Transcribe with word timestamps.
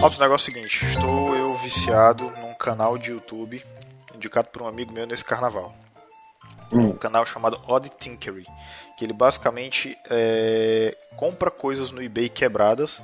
Robson, 0.00 0.18
o 0.18 0.24
negócio 0.24 0.48
é 0.48 0.50
o 0.50 0.54
seguinte, 0.54 0.84
estou 0.86 1.36
eu 1.36 1.54
viciado 1.58 2.32
num 2.38 2.54
canal 2.54 2.96
de 2.96 3.10
YouTube 3.10 3.62
indicado 4.14 4.48
por 4.48 4.62
um 4.62 4.66
amigo 4.66 4.92
meu 4.92 5.06
nesse 5.06 5.24
carnaval. 5.24 5.74
Um 6.72 6.92
canal 6.92 7.26
chamado 7.26 7.60
Odd 7.66 7.90
Tinkery, 7.98 8.46
que 8.96 9.04
ele 9.04 9.12
basicamente 9.12 9.96
é, 10.08 10.96
compra 11.16 11.50
coisas 11.50 11.90
no 11.90 12.02
eBay 12.02 12.28
quebradas, 12.28 13.02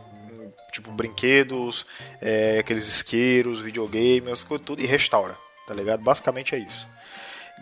tipo 0.72 0.90
brinquedos, 0.93 1.84
é, 2.20 2.58
aqueles 2.58 2.86
isqueiros, 2.86 3.61
videogames, 3.61 4.45
coisas 4.45 4.66
tudo, 4.66 4.80
e 4.80 4.86
restaura, 4.86 5.34
tá 5.66 5.74
ligado? 5.74 6.02
Basicamente 6.02 6.54
é 6.54 6.58
isso. 6.58 6.86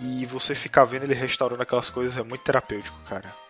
E 0.00 0.26
você 0.26 0.54
ficar 0.54 0.84
vendo 0.84 1.04
ele 1.04 1.14
restaurando 1.14 1.62
aquelas 1.62 1.88
coisas 1.90 2.16
é 2.16 2.22
muito 2.22 2.42
terapêutico, 2.42 2.98
cara. 3.08 3.43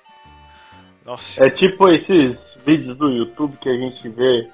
Nossa. 1.05 1.45
É 1.45 1.51
tipo 1.51 1.91
esses 1.91 2.37
vídeos 2.65 2.97
do 2.97 3.11
YouTube 3.11 3.57
que 3.59 3.69
a 3.69 3.77
gente 3.77 4.09
vê 4.09 4.49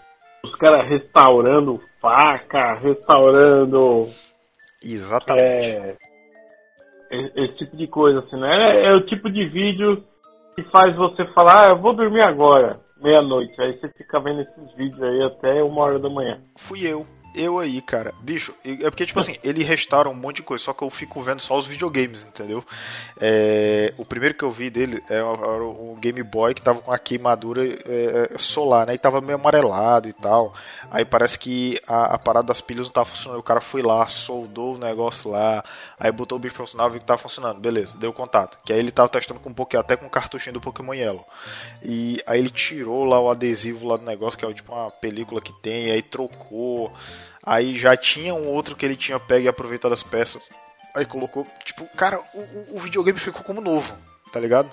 os 0.45 0.55
caras 0.57 0.89
restaurando 0.89 1.79
faca, 2.01 2.75
restaurando. 2.81 4.09
Exatamente. 4.83 5.99
É, 7.11 7.33
esse 7.37 7.57
tipo 7.57 7.77
de 7.77 7.87
coisa, 7.87 8.21
assim, 8.21 8.37
né? 8.37 8.87
É 8.87 8.93
o 8.95 9.07
tipo 9.07 9.29
de 9.29 9.47
vídeo 9.49 10.03
que 10.55 10.63
faz 10.65 10.97
você 10.97 11.27
falar, 11.33 11.67
ah, 11.67 11.73
eu 11.73 11.81
vou 11.81 11.95
dormir 11.95 12.23
agora, 12.27 12.80
meia-noite. 13.01 13.61
Aí 13.61 13.79
você 13.79 13.89
fica 13.97 14.21
vendo 14.21 14.41
esses 14.41 14.75
vídeos 14.77 15.03
aí 15.03 15.23
até 15.23 15.63
uma 15.63 15.83
hora 15.83 15.99
da 15.99 16.09
manhã. 16.09 16.41
Fui 16.57 16.87
eu. 16.87 17.07
Eu 17.34 17.59
aí, 17.59 17.80
cara. 17.80 18.12
Bicho, 18.20 18.55
é 18.65 18.91
porque, 18.91 19.07
tipo 19.07 19.20
assim, 19.20 19.37
ele 19.45 19.62
restaura 19.62 20.09
um 20.09 20.15
monte 20.15 20.37
de 20.37 20.43
coisa, 20.43 20.65
só 20.65 20.73
que 20.73 20.83
eu 20.83 20.91
fico 20.91 21.23
vendo 21.23 21.41
só 21.41 21.57
os 21.57 21.66
videogames, 21.66 22.25
entendeu? 22.25 22.65
É, 23.21 23.95
o 23.97 24.05
primeiro 24.05 24.34
que 24.34 24.43
eu 24.43 24.51
vi 24.51 24.69
dele 24.69 25.02
era 25.09 25.25
o 25.25 25.97
Game 26.01 26.23
Boy 26.23 26.55
que 26.55 26.62
tava 26.62 26.80
com 26.80 26.93
a 26.93 26.98
queimadura 26.98 27.62
é, 27.65 28.33
solar, 28.37 28.87
né? 28.87 28.95
E 28.95 28.98
tava 28.98 29.21
meio 29.21 29.37
amarelado 29.37 30.09
e 30.09 30.13
tal. 30.13 30.52
Aí 30.90 31.05
parece 31.05 31.38
que 31.38 31.80
a, 31.87 32.15
a, 32.15 32.18
parada 32.18 32.49
das 32.49 32.60
pilhas 32.60 32.87
não 32.87 32.93
tava 32.93 33.07
funcionando. 33.07 33.38
O 33.38 33.45
cara 33.45 33.60
foi 33.60 33.83
lá, 33.83 34.07
soldou 34.09 34.74
o 34.74 34.79
negócio 34.79 35.30
lá, 35.30 35.62
aí 35.99 36.10
botou 36.10 36.37
o 36.37 36.40
bicho 36.40 36.55
pra 36.55 36.66
funcionar, 36.66 36.88
viu 36.88 36.99
que 36.99 37.07
tava 37.07 37.18
funcionando. 37.18 37.60
Beleza, 37.60 37.96
deu 37.96 38.12
contato. 38.12 38.59
Que 38.65 38.73
aí 38.73 38.79
ele 38.80 38.90
tava 38.90 39.09
testando 39.09 39.38
com 39.38 39.51
um 39.51 39.55
Pokémon, 39.55 39.80
até 39.80 39.96
com 39.96 40.07
o 40.07 40.10
cartuchinho 40.10 40.55
do 40.55 40.60
Pokémon 40.60 40.95
Yellow. 40.95 41.24
E 41.83 42.21
aí 42.27 42.40
ele 42.40 42.51
tirou 42.51 43.05
lá 43.05 43.21
o 43.21 43.30
adesivo 43.30 43.87
lá 43.87 43.96
do 43.96 44.05
negócio, 44.05 44.38
que 44.38 44.45
é 44.45 44.52
tipo 44.52 44.73
uma 44.73 44.90
película 44.90 45.40
que 45.40 45.52
tem, 45.62 45.93
aí 45.93 46.02
trocou. 46.02 46.93
Aí 47.43 47.76
já 47.76 47.96
tinha 47.96 48.35
um 48.35 48.49
outro 48.49 48.76
que 48.76 48.85
ele 48.85 48.96
tinha 48.96 49.18
pego 49.18 49.45
e 49.45 49.49
aproveitado 49.49 49.93
as 49.93 50.02
peças. 50.02 50.49
Aí 50.95 51.04
colocou, 51.04 51.46
tipo, 51.65 51.87
cara, 51.96 52.21
o, 52.35 52.77
o 52.77 52.80
videogame 52.80 53.18
ficou 53.18 53.43
como 53.43 53.60
novo, 53.60 53.96
tá 54.32 54.40
ligado? 54.40 54.71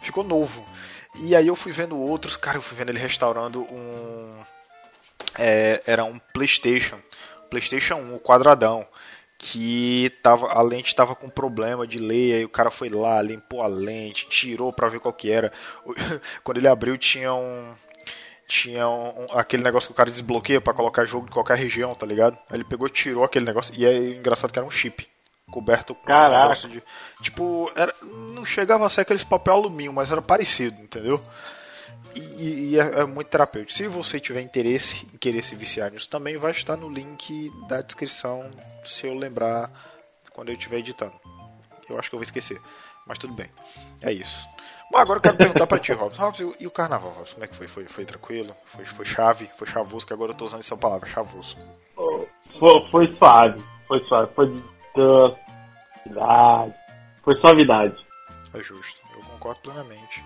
Ficou 0.00 0.24
novo. 0.24 0.64
E 1.20 1.36
aí 1.36 1.46
eu 1.46 1.56
fui 1.56 1.72
vendo 1.72 1.98
outros, 1.98 2.36
cara, 2.36 2.58
eu 2.58 2.62
fui 2.62 2.76
vendo 2.76 2.90
ele 2.90 2.98
restaurando 2.98 3.62
um. 3.62 4.38
É, 5.38 5.82
era 5.86 6.04
um 6.04 6.18
PlayStation. 6.32 6.98
PlayStation 7.50 7.96
1, 7.96 8.14
o 8.14 8.20
quadradão. 8.20 8.86
Que 9.36 10.12
tava, 10.22 10.46
a 10.52 10.62
lente 10.62 10.88
estava 10.88 11.16
com 11.16 11.28
problema 11.28 11.84
de 11.84 11.98
ler, 11.98 12.34
aí 12.34 12.44
o 12.44 12.48
cara 12.48 12.70
foi 12.70 12.88
lá, 12.88 13.20
limpou 13.20 13.60
a 13.60 13.66
lente, 13.66 14.28
tirou 14.28 14.72
para 14.72 14.88
ver 14.88 15.00
qual 15.00 15.12
que 15.12 15.30
era. 15.30 15.52
Quando 16.44 16.58
ele 16.58 16.68
abriu 16.68 16.96
tinha 16.96 17.34
um, 17.34 17.74
tinha 18.48 18.88
um, 18.88 19.26
aquele 19.32 19.62
negócio 19.62 19.88
que 19.88 19.92
o 19.92 19.96
cara 19.96 20.10
desbloqueia 20.10 20.60
para 20.60 20.74
colocar 20.74 21.04
jogo 21.04 21.26
de 21.26 21.32
qualquer 21.32 21.56
região, 21.56 21.94
tá 21.94 22.06
ligado? 22.06 22.38
Aí 22.50 22.56
ele 22.56 22.64
pegou, 22.64 22.88
tirou 22.88 23.24
aquele 23.24 23.44
negócio 23.44 23.74
e 23.76 23.84
é 23.84 23.96
engraçado 23.96 24.52
que 24.52 24.58
era 24.58 24.66
um 24.66 24.70
chip 24.70 25.08
coberto 25.50 25.94
com 25.94 26.10
um 26.10 26.28
negócio 26.30 26.68
de 26.68 26.82
tipo, 27.20 27.70
era, 27.76 27.94
não 28.02 28.44
chegava 28.44 28.86
a 28.86 28.88
ser 28.88 29.02
aqueles 29.02 29.24
papel 29.24 29.54
alumínio, 29.54 29.92
mas 29.92 30.10
era 30.10 30.22
parecido, 30.22 30.80
entendeu? 30.82 31.22
E, 32.14 32.72
e 32.72 32.78
é, 32.78 33.00
é, 33.00 33.04
muito 33.04 33.28
terapêutico. 33.28 33.72
Se 33.72 33.86
você 33.86 34.20
tiver 34.20 34.40
interesse 34.40 35.06
em 35.12 35.16
querer 35.16 35.42
se 35.42 35.54
viciar 35.54 35.90
nisso 35.90 36.08
também, 36.08 36.36
vai 36.36 36.50
estar 36.50 36.76
no 36.76 36.88
link 36.88 37.50
da 37.68 37.80
descrição, 37.80 38.50
se 38.84 39.06
eu 39.06 39.14
lembrar 39.14 39.70
quando 40.32 40.48
eu 40.48 40.54
estiver 40.54 40.78
editando. 40.78 41.14
Eu 41.88 41.98
acho 41.98 42.08
que 42.10 42.14
eu 42.14 42.18
vou 42.18 42.24
esquecer, 42.24 42.60
mas 43.06 43.18
tudo 43.18 43.34
bem. 43.34 43.48
É 44.00 44.12
isso. 44.12 44.46
Bom, 44.92 44.98
agora 44.98 45.16
eu 45.16 45.22
quero 45.22 45.38
perguntar 45.38 45.66
pra 45.66 45.78
ti, 45.78 45.90
Robson. 45.90 46.22
Robson, 46.22 46.52
e 46.60 46.66
o 46.66 46.70
carnaval, 46.70 47.12
Robson? 47.12 47.32
Como 47.36 47.44
é 47.44 47.48
que 47.48 47.56
foi? 47.56 47.66
Foi, 47.66 47.86
foi 47.86 48.04
tranquilo? 48.04 48.54
Foi, 48.66 48.84
foi 48.84 49.06
chave? 49.06 49.50
Foi 49.56 49.66
chavoso? 49.66 50.06
Que 50.06 50.12
agora 50.12 50.32
eu 50.32 50.36
tô 50.36 50.44
usando 50.44 50.60
essa 50.60 50.76
palavra, 50.76 51.08
chavoso. 51.08 51.56
Foi, 52.44 52.86
foi 52.90 53.10
suave. 53.14 53.62
Foi 53.88 54.00
suave. 54.04 54.30
Foi 54.34 54.62
suavidade. 54.94 56.74
Foi 57.22 57.34
suavidade. 57.36 58.06
É 58.52 58.62
justo. 58.62 59.00
Eu 59.16 59.22
concordo 59.22 59.60
plenamente. 59.62 60.22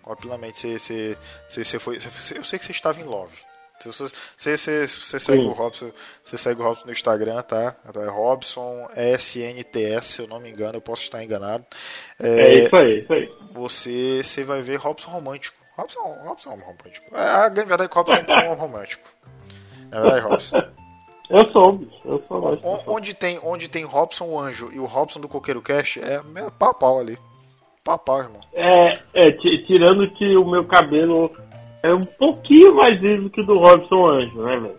Concordo 0.00 0.22
plenamente. 0.22 0.58
Você, 0.58 0.78
você, 0.78 1.18
você, 1.46 1.64
você 1.66 1.78
foi, 1.78 2.00
você, 2.00 2.38
eu 2.38 2.44
sei 2.44 2.58
que 2.58 2.64
você 2.64 2.72
estava 2.72 2.98
em 2.98 3.04
love. 3.04 3.36
Se 3.80 3.88
você, 3.88 4.08
você, 4.36 4.86
você, 4.86 5.18
segue 5.18 5.42
o 5.42 5.52
Robson, 5.52 5.90
você 6.22 6.36
segue 6.36 6.60
o 6.60 6.64
Robson 6.64 6.84
no 6.84 6.92
Instagram, 6.92 7.40
tá? 7.40 7.74
É 7.96 8.08
Robson 8.10 8.86
SNTS, 8.94 10.06
se 10.06 10.22
eu 10.22 10.28
não 10.28 10.38
me 10.38 10.50
engano, 10.50 10.76
eu 10.76 10.82
posso 10.82 11.02
estar 11.02 11.24
enganado. 11.24 11.64
É, 12.20 12.28
é 12.28 12.64
isso 12.64 12.76
aí, 12.76 12.98
isso 13.00 13.12
aí. 13.12 13.32
Você, 13.52 14.22
você 14.22 14.44
vai 14.44 14.60
ver 14.60 14.76
Robson 14.76 15.10
romântico. 15.10 15.56
Robson, 15.76 16.00
Robson 16.24 16.52
é 16.52 16.56
romântico. 16.56 17.16
É, 17.16 17.22
a 17.22 17.48
grande 17.48 17.68
verdade 17.68 17.84
é 17.84 17.88
que 17.88 17.94
Robson 17.94 18.32
é 18.32 18.50
um 18.50 18.54
romântico. 18.54 19.08
É 19.90 20.00
verdade, 20.00 20.26
Robson. 20.26 20.56
Eu 21.30 21.48
sou, 21.50 21.80
eu 22.04 22.18
sou 22.26 22.38
lógico. 22.38 22.82
Onde 22.88 23.14
tem, 23.14 23.38
onde 23.40 23.68
tem 23.68 23.84
Robson 23.84 24.24
o 24.24 24.36
Anjo 24.36 24.68
e 24.72 24.80
o 24.80 24.84
Robson 24.84 25.20
do 25.20 25.28
Coqueiro 25.28 25.62
Cast, 25.62 26.00
é 26.00 26.20
pau 26.58 26.74
pau 26.74 26.98
ali. 26.98 27.16
Pau 27.84 27.96
pau, 27.96 28.18
irmão. 28.18 28.40
É, 28.52 28.94
é, 29.14 29.30
tirando 29.64 30.10
que 30.10 30.36
o 30.36 30.44
meu 30.44 30.64
cabelo 30.64 31.30
é 31.82 31.94
um 31.94 32.04
pouquinho 32.04 32.74
mais 32.74 33.00
liso 33.00 33.30
que 33.30 33.40
o 33.40 33.46
do 33.46 33.58
Robson 33.58 34.06
Anjo, 34.06 34.42
né, 34.42 34.56
velho? 34.58 34.76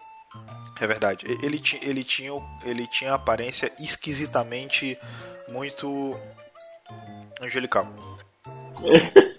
É 0.80 0.88
verdade. 0.88 1.26
Ele, 1.44 1.60
tinha, 1.60 1.82
ele, 1.84 2.04
tinha, 2.04 2.32
ele 2.66 2.88
tinha 2.88 3.14
aparência 3.14 3.72
esquisitamente 3.80 4.98
muito 5.50 6.18
angelical. 7.40 7.86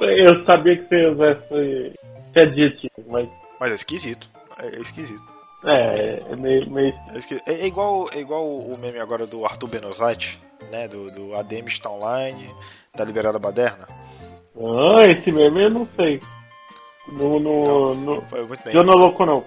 Eu 0.00 0.44
sabia 0.44 0.76
que 0.76 0.88
você 0.88 1.02
ia 1.02 1.12
usar 1.12 1.30
esse, 1.32 1.94
adjetivo, 2.34 2.92
mas. 3.08 3.28
Mas 3.58 3.72
é 3.72 3.74
esquisito. 3.74 4.30
É, 4.58 4.66
é 4.66 4.80
esquisito. 4.80 5.22
É, 5.66 6.32
é 6.32 6.36
meio. 6.36 6.70
meio... 6.70 6.94
É, 7.46 7.52
é, 7.52 7.66
igual, 7.66 8.08
é 8.12 8.20
igual 8.20 8.46
o 8.46 8.72
meme 8.78 8.98
agora 8.98 9.26
do 9.26 9.44
Arthur 9.44 9.68
Benozati, 9.68 10.38
né? 10.70 10.88
Do, 10.88 11.10
do 11.10 11.34
ADM 11.34 11.66
está 11.66 11.90
online, 11.90 12.48
da 12.96 13.04
Liberada 13.04 13.38
Baderna. 13.38 13.86
Ah, 14.56 15.04
esse 15.04 15.30
meme 15.30 15.64
eu 15.64 15.70
não 15.70 15.88
sei. 15.96 16.20
No. 17.08 17.40
no, 17.40 17.94
no 17.94 18.22
foi 18.22 18.44
muito 18.44 18.64
bem. 18.64 18.74
Eu 18.74 18.84
não 18.84 18.94
louco 18.94 19.24
não. 19.24 19.44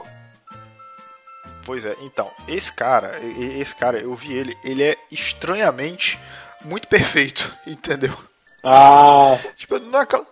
Pois 1.66 1.86
é, 1.86 1.96
então, 2.02 2.30
esse 2.48 2.74
cara, 2.74 3.18
esse 3.58 3.74
cara, 3.74 3.98
eu 3.98 4.14
vi 4.16 4.34
ele, 4.34 4.58
ele 4.66 4.84
é 4.84 4.98
estranhamente 5.10 6.20
muito 6.66 6.88
perfeito, 6.88 7.54
entendeu? 7.66 8.14
Ah. 8.64 9.38
Tipo, 9.56 9.80
não 9.80 10.00
é 10.00 10.04
aquela. 10.04 10.26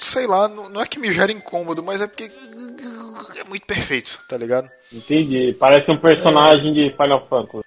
Sei 0.00 0.26
lá, 0.26 0.48
não 0.48 0.80
é 0.80 0.86
que 0.86 0.98
me 0.98 1.12
gera 1.12 1.30
incômodo, 1.30 1.82
mas 1.82 2.00
é 2.00 2.08
porque 2.08 2.30
é 3.38 3.44
muito 3.44 3.64
perfeito, 3.64 4.18
tá 4.28 4.36
ligado? 4.36 4.68
Entendi. 4.92 5.56
Parece 5.58 5.88
um 5.90 5.96
personagem 5.96 6.70
é... 6.70 6.74
de 6.74 6.96
Final 6.96 7.26
Fantasy. 7.28 7.64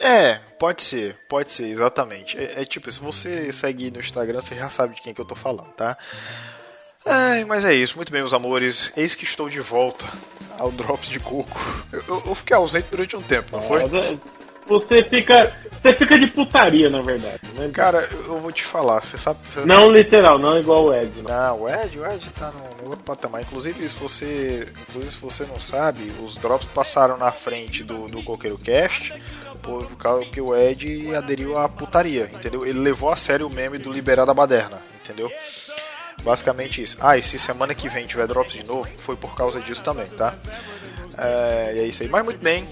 É, 0.00 0.36
pode 0.60 0.82
ser, 0.82 1.16
pode 1.28 1.50
ser, 1.50 1.66
exatamente. 1.66 2.38
É, 2.38 2.62
é, 2.62 2.64
tipo, 2.64 2.88
se 2.90 3.00
você 3.00 3.52
segue 3.52 3.90
no 3.90 3.98
Instagram, 3.98 4.40
você 4.40 4.54
já 4.54 4.70
sabe 4.70 4.94
de 4.94 5.02
quem 5.02 5.12
que 5.12 5.20
eu 5.20 5.26
tô 5.26 5.34
falando, 5.34 5.72
tá? 5.72 5.98
Ai, 7.08 7.44
mas 7.44 7.64
é 7.64 7.72
isso, 7.72 7.96
muito 7.96 8.12
bem, 8.12 8.20
meus 8.20 8.34
amores. 8.34 8.92
Eis 8.96 9.14
que 9.14 9.24
estou 9.24 9.48
de 9.48 9.60
volta 9.60 10.06
ao 10.58 10.70
Drops 10.70 11.08
de 11.08 11.18
Coco. 11.18 11.58
Eu, 11.92 12.02
eu, 12.06 12.22
eu 12.26 12.34
fiquei 12.34 12.56
ausente 12.56 12.88
durante 12.90 13.16
um 13.16 13.22
tempo, 13.22 13.56
não 13.56 13.62
foi? 13.62 13.82
Você 14.68 15.02
fica. 15.02 15.50
Você 15.80 15.94
fica 15.94 16.18
de 16.18 16.26
putaria, 16.26 16.90
na 16.90 17.00
verdade. 17.00 17.40
Né? 17.54 17.70
Cara, 17.72 18.06
eu 18.26 18.38
vou 18.38 18.52
te 18.52 18.64
falar, 18.64 19.02
você 19.02 19.16
sabe. 19.16 19.38
Você 19.48 19.64
não 19.64 19.90
literal, 19.90 20.38
não 20.38 20.58
igual 20.58 20.86
o 20.86 20.94
Ed. 20.94 21.22
Não, 21.22 21.30
não 21.30 21.62
o 21.62 21.68
Ed, 21.68 21.98
o 21.98 22.06
Ed 22.06 22.30
tá 22.30 22.50
no, 22.50 22.82
no, 22.82 22.90
outro 22.90 23.04
patamar. 23.04 23.40
Inclusive, 23.40 23.88
se 23.88 23.96
você. 23.96 24.68
Inclusive, 24.88 25.14
se 25.14 25.20
você 25.20 25.44
não 25.44 25.58
sabe, 25.58 26.12
os 26.22 26.36
drops 26.36 26.68
passaram 26.74 27.16
na 27.16 27.32
frente 27.32 27.82
do, 27.82 28.08
do 28.08 28.22
Coqueiro 28.22 28.58
Cast 28.58 29.14
por 29.62 29.86
causa 29.96 30.24
que 30.26 30.40
o 30.40 30.54
Ed 30.54 31.14
aderiu 31.14 31.58
à 31.58 31.68
putaria, 31.68 32.30
entendeu? 32.32 32.66
Ele 32.66 32.78
levou 32.78 33.10
a 33.10 33.16
sério 33.16 33.46
o 33.46 33.50
meme 33.50 33.78
do 33.78 33.92
liberar 33.92 34.24
da 34.24 34.34
baderna, 34.34 34.82
entendeu? 35.02 35.30
Basicamente 36.22 36.82
isso. 36.82 36.96
Ah, 37.00 37.16
e 37.16 37.22
se 37.22 37.38
semana 37.38 37.74
que 37.74 37.88
vem 37.88 38.06
tiver 38.06 38.26
drops 38.26 38.52
de 38.52 38.64
novo, 38.64 38.88
foi 38.98 39.16
por 39.16 39.34
causa 39.34 39.60
disso 39.60 39.82
também, 39.82 40.06
tá? 40.08 40.34
É, 41.16 41.74
é 41.78 41.86
isso 41.86 42.02
aí. 42.02 42.08
Mas 42.08 42.24
muito 42.24 42.42
bem. 42.42 42.66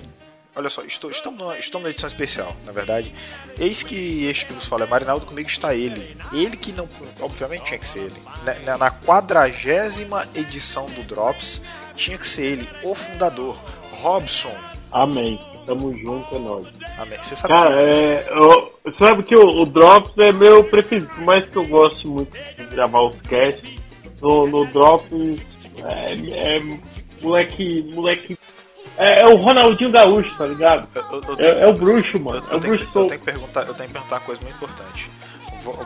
Olha 0.54 0.70
só, 0.70 0.82
estou, 0.82 1.10
estamos, 1.10 1.38
numa, 1.38 1.58
estamos 1.58 1.84
na 1.84 1.90
edição 1.90 2.08
especial, 2.08 2.56
na 2.64 2.72
verdade. 2.72 3.14
Eis 3.58 3.82
que 3.82 4.24
este 4.26 4.46
que 4.46 4.54
vos 4.54 4.64
fala 4.66 4.84
é 4.84 4.86
Marinaldo, 4.86 5.26
comigo 5.26 5.48
está 5.50 5.74
ele. 5.74 6.16
Ele 6.32 6.56
que 6.56 6.72
não, 6.72 6.88
obviamente 7.20 7.64
tinha 7.64 7.78
que 7.78 7.86
ser 7.86 7.98
ele. 7.98 8.22
Na, 8.64 8.78
na 8.78 8.90
quadragésima 8.90 10.26
edição 10.34 10.86
do 10.86 11.02
Drops, 11.02 11.60
tinha 11.94 12.16
que 12.16 12.26
ser 12.26 12.44
ele, 12.44 12.68
o 12.82 12.94
fundador, 12.94 13.58
Robson. 14.00 14.56
Amém. 14.90 15.55
Tamo 15.66 15.98
junto, 15.98 16.34
é 16.34 16.38
nóis. 16.38 16.66
Amém. 16.98 17.18
Você 17.20 17.34
sabe 17.34 17.52
Cara, 17.52 17.82
é, 17.82 18.26
eu, 18.30 18.72
sabe 18.98 19.22
que 19.24 19.34
o, 19.34 19.62
o 19.62 19.66
Drops 19.66 20.16
é 20.18 20.32
meu 20.32 20.62
preferido, 20.64 21.08
por 21.08 21.24
mais 21.24 21.44
que 21.48 21.56
eu 21.56 21.66
goste 21.66 22.06
muito 22.06 22.32
de 22.32 22.64
gravar 22.66 23.02
os 23.02 23.20
casts, 23.22 23.76
no, 24.22 24.46
no 24.46 24.64
Drops 24.66 25.40
é, 25.84 26.56
é 26.56 26.62
moleque, 27.20 27.90
moleque 27.94 28.38
é, 28.96 29.22
é, 29.22 29.26
o 29.26 29.36
Ronaldinho 29.36 29.90
Gaúcho, 29.90 30.34
tá 30.36 30.46
ligado? 30.46 30.88
Eu, 30.94 31.02
eu, 31.02 31.36
eu 31.38 31.38
é, 31.38 31.62
é, 31.62 31.66
o 31.66 31.72
bruxo, 31.74 32.18
mano. 32.18 32.42
Eu, 32.46 32.52
é 32.52 32.56
o 32.56 32.60
tenho, 32.60 32.76
bruxo 32.76 32.98
eu 32.98 33.06
tenho 33.06 33.20
que 33.20 33.26
perguntar, 33.26 33.60
eu 33.66 33.74
tenho 33.74 33.88
que 33.88 33.92
perguntar 33.92 34.16
uma 34.16 34.20
coisa 34.22 34.42
muito 34.42 34.56
importante. 34.56 35.10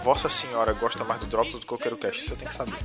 Vossa 0.05 0.29
senhora 0.29 0.75
gosta 0.75 1.03
mais 1.05 1.21
do 1.21 1.27
Drops 1.27 1.53
do 1.53 1.61
que 1.61 1.67
Coqueiro 1.67 1.97
Cast? 1.97 2.21
Isso 2.21 2.33
eu 2.33 2.37
tenho 2.37 2.51
que 2.51 2.57
saber. 2.57 2.77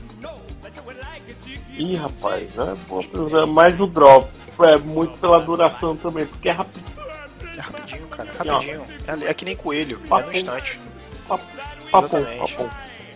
Ih, 1.78 1.96
rapaz, 1.96 2.50
é 2.58 2.76
boa 2.88 3.46
mais 3.46 3.80
o 3.80 3.86
Drops. 3.86 4.45
É 4.63 4.78
muito 4.78 5.18
pela 5.18 5.40
duração 5.42 5.96
também, 5.96 6.25
porque 6.25 6.50
é 6.50 6.52
rapidinho. 6.52 6.96
É 7.57 7.60
rapidinho, 7.60 8.07
cara. 8.07 8.31
Rapidinho. 8.38 8.86
É, 9.07 9.30
é, 9.30 9.34
que 9.34 9.46
nem 9.46 9.56
coelho, 9.56 10.00
papum. 10.00 10.22
é 10.22 10.25
no 10.25 10.31
instante. 10.34 10.80
Papum. 11.28 11.46
Papum. 11.92 12.69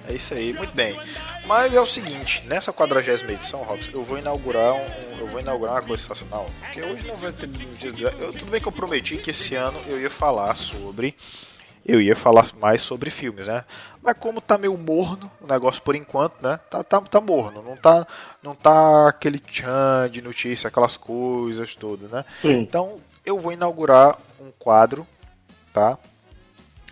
É 0.07 0.13
isso 0.13 0.33
aí, 0.33 0.53
muito 0.53 0.74
bem. 0.74 1.00
Mas 1.45 1.74
é 1.74 1.81
o 1.81 1.88
seguinte, 1.88 2.44
nessa 2.45 2.71
quadragésima 2.71 3.31
edição, 3.31 3.63
Robson, 3.63 3.89
eu 3.94 4.03
vou 4.03 4.18
inaugurar 4.18 4.74
um, 4.74 5.19
eu 5.19 5.27
vou 5.27 5.39
inaugurar 5.39 5.75
uma 5.75 5.81
coisa 5.81 6.03
sensacional, 6.03 6.50
porque 6.59 6.81
hoje 6.81 7.07
não 7.07 7.15
vai 7.15 7.31
ter 7.31 7.50
eu, 8.19 8.31
tudo 8.31 8.51
bem 8.51 8.62
que 8.62 8.68
eu 8.68 8.71
prometi 8.71 9.18
que 9.18 9.31
esse 9.31 9.56
ano 9.56 9.80
eu 9.88 10.00
ia 10.00 10.09
falar 10.09 10.56
sobre 10.56 11.15
eu 11.89 12.01
ia 12.01 12.15
falar 12.15 12.47
mais 12.59 12.81
sobre 12.81 13.09
filmes, 13.09 13.47
né? 13.47 13.63
Mas 14.01 14.18
como 14.18 14.39
tá 14.39 14.57
meio 14.57 14.77
morno 14.77 15.30
o 15.41 15.47
negócio 15.47 15.81
por 15.81 15.95
enquanto, 15.95 16.41
né? 16.41 16.59
Tá, 16.69 16.83
tá, 16.83 17.01
tá 17.01 17.19
morno, 17.19 17.62
não 17.62 17.75
tá, 17.75 18.07
não 18.41 18.56
tá 18.56 19.09
aquele 19.09 19.39
tchan 19.39 20.09
de 20.12 20.21
notícia, 20.21 20.68
aquelas 20.68 20.95
coisas 20.95 21.75
todas, 21.75 22.09
né? 22.09 22.24
Sim. 22.41 22.59
Então 22.59 23.00
eu 23.25 23.39
vou 23.39 23.51
inaugurar 23.51 24.18
um 24.39 24.51
quadro, 24.57 25.06
tá? 25.74 25.97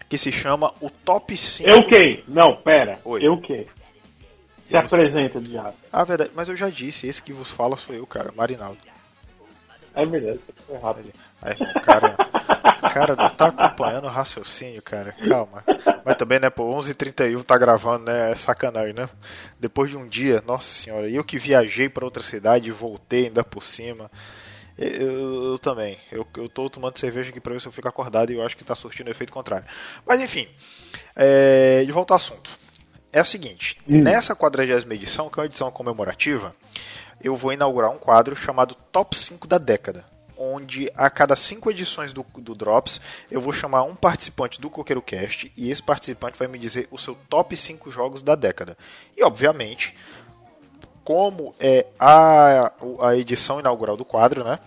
Que 0.09 0.17
se 0.17 0.31
chama 0.31 0.73
o 0.81 0.89
Top 0.89 1.35
5. 1.35 1.69
Eu 1.69 1.83
quem? 1.85 2.23
Não, 2.27 2.55
pera. 2.55 2.99
Oi. 3.03 3.25
Eu 3.25 3.39
quem? 3.39 3.67
Se 4.67 4.73
eu 4.75 4.79
apresenta, 4.79 5.39
Diabo. 5.39 5.75
Ah, 5.91 6.03
verdade, 6.03 6.31
mas 6.35 6.49
eu 6.49 6.55
já 6.55 6.69
disse, 6.69 7.07
esse 7.07 7.21
que 7.21 7.31
vos 7.31 7.49
fala 7.49 7.77
sou 7.77 7.95
eu, 7.95 8.05
cara, 8.05 8.33
Marinaldo. 8.35 8.77
É 9.95 10.05
verdade, 10.05 10.39
foi 10.67 10.77
rápido. 10.77 11.11
Aí, 11.41 11.55
cara, 11.81 12.15
cara, 12.93 13.15
não 13.15 13.29
tá 13.29 13.47
acompanhando 13.47 14.05
o 14.05 14.09
raciocínio, 14.09 14.81
cara. 14.81 15.11
Calma. 15.11 15.63
Mas 16.05 16.15
também, 16.15 16.39
né, 16.39 16.49
pô, 16.49 16.63
11h31 16.77 17.43
tá 17.43 17.57
gravando, 17.57 18.05
né? 18.05 18.31
É 18.31 18.35
sacanagem, 18.35 18.93
né? 18.93 19.09
Depois 19.59 19.89
de 19.89 19.97
um 19.97 20.07
dia, 20.07 20.43
nossa 20.45 20.67
senhora. 20.67 21.09
E 21.09 21.15
eu 21.15 21.23
que 21.23 21.37
viajei 21.37 21.89
para 21.89 22.05
outra 22.05 22.23
cidade 22.23 22.69
e 22.69 22.71
voltei 22.71 23.25
ainda 23.25 23.43
por 23.43 23.63
cima. 23.63 24.09
Eu, 24.77 24.89
eu, 24.89 25.51
eu 25.51 25.57
também. 25.57 25.97
Eu, 26.11 26.25
eu 26.37 26.47
tô 26.47 26.69
tomando 26.69 26.97
cerveja 26.97 27.29
aqui 27.29 27.39
pra 27.39 27.53
ver 27.53 27.61
se 27.61 27.67
eu 27.67 27.71
fico 27.71 27.87
acordado 27.87 28.31
e 28.31 28.35
eu 28.35 28.45
acho 28.45 28.55
que 28.55 28.63
tá 28.63 28.75
surtindo 28.75 29.09
efeito 29.09 29.33
contrário. 29.33 29.65
Mas 30.05 30.21
enfim, 30.21 30.47
é, 31.15 31.83
de 31.83 31.91
volta 31.91 32.13
ao 32.13 32.17
assunto. 32.17 32.49
É 33.11 33.21
o 33.21 33.25
seguinte: 33.25 33.77
hum. 33.87 34.01
nessa 34.01 34.35
quadragésima 34.35 34.93
edição, 34.93 35.29
que 35.29 35.39
é 35.39 35.41
uma 35.41 35.47
edição 35.47 35.71
comemorativa, 35.71 36.55
eu 37.21 37.35
vou 37.35 37.51
inaugurar 37.51 37.89
um 37.89 37.97
quadro 37.97 38.35
chamado 38.35 38.75
Top 38.91 39.17
5 39.17 39.47
da 39.47 39.57
década. 39.57 40.05
Onde 40.37 40.91
a 40.95 41.09
cada 41.09 41.35
cinco 41.35 41.71
edições 41.71 42.13
do, 42.13 42.25
do 42.37 42.53
Drops 42.53 43.01
eu 43.31 43.41
vou 43.41 43.51
chamar 43.51 43.83
um 43.83 43.95
participante 43.95 44.61
do 44.61 44.69
Coqueiro 44.69 45.01
Cast 45.01 45.51
e 45.57 45.71
esse 45.71 45.81
participante 45.81 46.37
vai 46.37 46.47
me 46.47 46.59
dizer 46.59 46.87
o 46.91 46.97
seu 46.97 47.15
top 47.29 47.55
5 47.55 47.89
jogos 47.89 48.21
da 48.21 48.35
década. 48.35 48.77
E 49.15 49.23
obviamente, 49.23 49.95
como 51.03 51.55
é 51.59 51.87
a, 51.99 52.71
a 53.01 53.15
edição 53.15 53.59
inaugural 53.59 53.97
do 53.97 54.05
quadro, 54.05 54.43
né? 54.43 54.59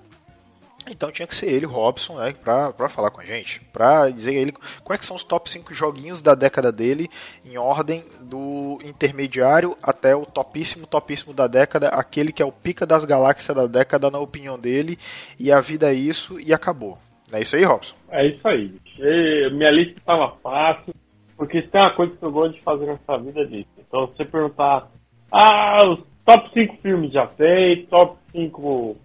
Então 0.89 1.13
tinha 1.13 1.27
que 1.27 1.35
ser 1.35 1.51
ele, 1.51 1.67
Robson, 1.67 2.17
né, 2.17 2.33
pra, 2.33 2.73
pra 2.73 2.89
falar 2.89 3.11
com 3.11 3.21
a 3.21 3.25
gente, 3.25 3.61
pra 3.73 4.09
dizer 4.11 4.35
ele 4.35 4.53
quais 4.83 5.05
são 5.05 5.17
os 5.17 5.23
top 5.23 5.51
5 5.51 5.75
joguinhos 5.75 6.23
da 6.23 6.35
década 6.35 6.73
dele, 6.73 7.09
em 7.45 7.59
ordem 7.59 8.05
do 8.21 8.79
intermediário 8.85 9.77
até 9.83 10.15
o 10.17 10.25
topíssimo, 10.25 10.87
topíssimo 10.87 11.35
da 11.35 11.47
década, 11.47 11.89
aquele 11.89 12.33
que 12.33 12.43
é 12.43 12.45
o 12.45 12.53
pica 12.53 12.87
das 12.87 13.05
galáxias 13.05 13.55
da 13.55 13.67
década, 13.67 14.11
na 14.11 14.19
opinião 14.19 14.59
dele, 14.59 14.99
e 15.39 15.53
a 15.53 15.61
vida 15.61 15.91
é 15.91 15.95
isso 15.95 16.41
e 16.41 16.53
acabou. 16.53 16.99
Não 17.31 17.39
é 17.39 17.43
isso 17.43 17.57
aí, 17.57 17.65
Robson? 17.65 17.95
É 18.11 18.27
isso 18.27 18.49
aí. 18.49 18.75
E 18.99 19.51
minha 19.53 19.71
lista 19.71 19.99
estava 19.99 20.35
fácil, 20.43 20.93
porque 21.37 21.63
tem 21.63 21.81
uma 21.81 21.95
coisa 21.95 22.17
que 22.17 22.25
eu 22.25 22.33
gosto 22.33 22.55
de 22.55 22.63
fazer 22.63 22.87
nessa 22.87 23.19
vida 23.19 23.41
é 23.43 23.45
disso. 23.45 23.71
Então, 23.79 24.09
se 24.09 24.17
você 24.17 24.25
perguntar, 24.25 24.89
ah, 25.31 25.79
os 25.87 26.01
top 26.25 26.51
5 26.53 26.77
filmes 26.83 27.13
já 27.13 27.27
feitos, 27.29 27.89
top 27.89 28.17
5 28.33 28.97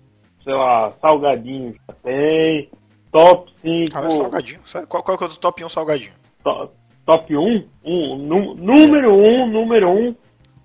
sei 0.46 0.54
lá, 0.54 0.94
salgadinho 1.02 1.74
já 1.74 1.96
tem. 1.96 2.70
Top 3.12 3.52
5. 3.62 3.98
Ah, 3.98 4.10
salgadinho. 4.10 4.60
Qual, 4.88 5.04
qual 5.04 5.18
que 5.18 5.24
é 5.24 5.28
o 5.28 5.38
top 5.38 5.66
1 5.66 5.70
salgadinho? 5.70 6.14
Top, 6.44 6.74
top 7.06 7.36
1? 7.36 7.68
Um, 7.84 8.16
número 8.56 9.16
1, 9.16 9.24
é. 9.24 9.44
um, 9.44 9.48
número 9.48 9.90
1 9.90 10.08
um 10.10 10.16